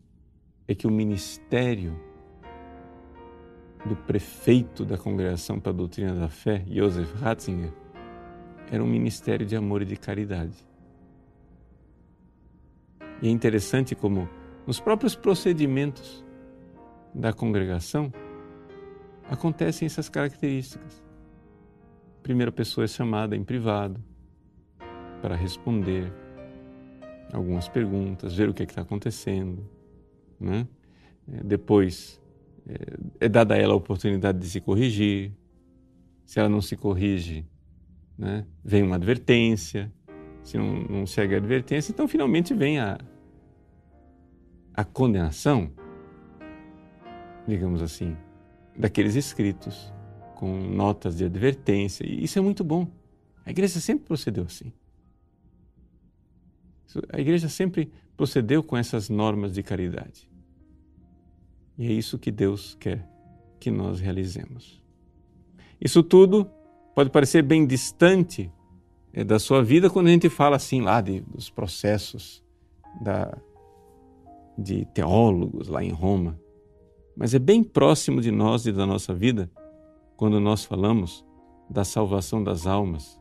é 0.68 0.74
que 0.74 0.86
o 0.86 0.90
ministério 0.90 1.98
do 3.86 3.96
prefeito 3.96 4.84
da 4.84 4.98
Congregação 4.98 5.60
para 5.60 5.70
a 5.70 5.74
Doutrina 5.74 6.14
da 6.14 6.28
Fé, 6.28 6.64
Joseph 6.68 7.12
Ratzinger, 7.14 7.72
era 8.70 8.82
um 8.82 8.86
ministério 8.86 9.46
de 9.46 9.54
amor 9.54 9.82
e 9.82 9.84
de 9.84 9.96
caridade. 9.96 10.56
E 13.22 13.28
é 13.28 13.30
interessante 13.30 13.94
como 13.94 14.28
nos 14.66 14.80
próprios 14.80 15.14
procedimentos 15.14 16.24
da 17.14 17.32
congregação 17.32 18.12
acontecem 19.28 19.86
essas 19.86 20.08
características. 20.08 21.02
A 22.18 22.22
primeira 22.22 22.52
pessoa 22.52 22.84
é 22.84 22.88
chamada 22.88 23.36
em 23.36 23.44
privado 23.44 24.02
para 25.20 25.34
responder 25.34 26.12
algumas 27.32 27.68
perguntas, 27.68 28.34
ver 28.34 28.48
o 28.48 28.54
que 28.54 28.62
é 28.62 28.66
está 28.66 28.82
acontecendo. 28.82 29.68
Né? 30.38 30.66
É, 31.32 31.42
depois 31.42 32.20
é, 32.68 33.26
é 33.26 33.28
dada 33.28 33.54
a 33.54 33.58
ela 33.58 33.72
a 33.72 33.76
oportunidade 33.76 34.38
de 34.38 34.48
se 34.48 34.60
corrigir. 34.60 35.32
Se 36.24 36.40
ela 36.40 36.48
não 36.48 36.60
se 36.60 36.76
corrige, 36.76 37.46
né, 38.18 38.44
vem 38.64 38.82
uma 38.82 38.96
advertência. 38.96 39.92
Se 40.42 40.56
não, 40.56 40.74
não 40.82 41.06
segue 41.06 41.34
a 41.34 41.38
advertência, 41.38 41.90
então 41.90 42.06
finalmente 42.06 42.54
vem 42.54 42.78
a, 42.78 42.98
a 44.72 44.84
condenação, 44.84 45.72
digamos 47.48 47.82
assim, 47.82 48.16
daqueles 48.78 49.14
escritos 49.14 49.92
com 50.34 50.56
notas 50.58 51.16
de 51.16 51.24
advertência. 51.24 52.04
E 52.04 52.22
isso 52.22 52.38
é 52.38 52.42
muito 52.42 52.62
bom. 52.62 52.86
A 53.44 53.50
igreja 53.50 53.80
sempre 53.80 54.06
procedeu 54.06 54.44
assim. 54.44 54.72
A 57.12 57.20
igreja 57.20 57.48
sempre 57.48 57.90
procedeu 58.16 58.62
com 58.62 58.76
essas 58.76 59.08
normas 59.08 59.52
de 59.52 59.62
caridade. 59.62 60.28
E 61.78 61.86
é 61.86 61.92
isso 61.92 62.18
que 62.18 62.30
Deus 62.30 62.74
quer 62.80 63.06
que 63.60 63.70
nós 63.70 64.00
realizemos. 64.00 64.82
Isso 65.80 66.02
tudo 66.02 66.50
pode 66.94 67.10
parecer 67.10 67.42
bem 67.42 67.66
distante 67.66 68.50
é, 69.12 69.22
da 69.22 69.38
sua 69.38 69.62
vida 69.62 69.90
quando 69.90 70.06
a 70.06 70.10
gente 70.10 70.28
fala 70.28 70.56
assim 70.56 70.80
lá 70.80 71.00
de, 71.00 71.20
dos 71.20 71.50
processos 71.50 72.42
da 73.00 73.36
de 74.58 74.86
teólogos 74.86 75.68
lá 75.68 75.84
em 75.84 75.90
Roma, 75.90 76.40
mas 77.16 77.34
é 77.34 77.38
bem 77.38 77.64
próximo 77.64 78.20
de 78.20 78.30
nós 78.30 78.66
e 78.66 78.72
da 78.72 78.84
nossa 78.84 79.14
vida 79.14 79.50
quando 80.16 80.38
nós 80.38 80.64
falamos 80.64 81.24
da 81.68 81.84
salvação 81.84 82.42
das 82.42 82.66
almas, 82.66 83.20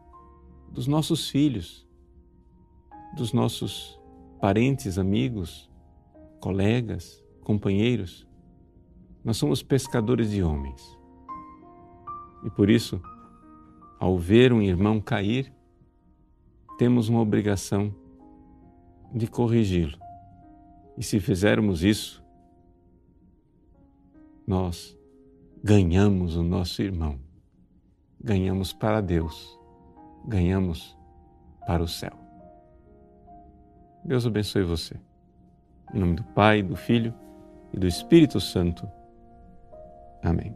dos 0.70 0.88
nossos 0.88 1.30
filhos, 1.30 1.88
dos 3.16 3.32
nossos 3.34 4.00
parentes, 4.42 4.98
amigos, 4.98 5.72
colegas, 6.40 7.24
companheiros. 7.42 8.28
Nós 9.24 9.38
somos 9.38 9.64
pescadores 9.64 10.32
de 10.32 10.44
homens. 10.44 10.82
E 12.44 12.50
por 12.50 12.70
isso, 12.70 13.02
ao 14.00 14.18
ver 14.18 14.54
um 14.54 14.62
irmão 14.62 15.00
cair, 15.00 15.52
temos 16.78 17.10
uma 17.10 17.22
obrigação 17.22 17.96
de 19.14 19.28
corrigi-lo 19.28 19.98
e 20.98 21.04
se 21.04 21.20
fizermos 21.20 21.84
isso, 21.84 22.24
nós 24.48 24.98
ganhamos 25.64 26.36
o 26.36 26.44
nosso 26.44 26.82
irmão, 26.82 27.20
ganhamos 28.22 28.72
para 28.72 29.02
Deus, 29.02 29.58
ganhamos 30.28 30.96
para 31.66 31.84
o 31.84 31.88
céu. 31.88 32.14
Deus 34.04 34.26
abençoe 34.26 34.64
você. 34.64 34.96
Em 35.94 36.00
nome 36.00 36.16
do 36.16 36.24
Pai, 36.24 36.62
do 36.62 36.76
Filho 36.76 37.14
e 37.74 37.80
do 37.80 37.88
Espírito 37.88 38.40
Santo. 38.40 38.88
Amém. 40.22 40.56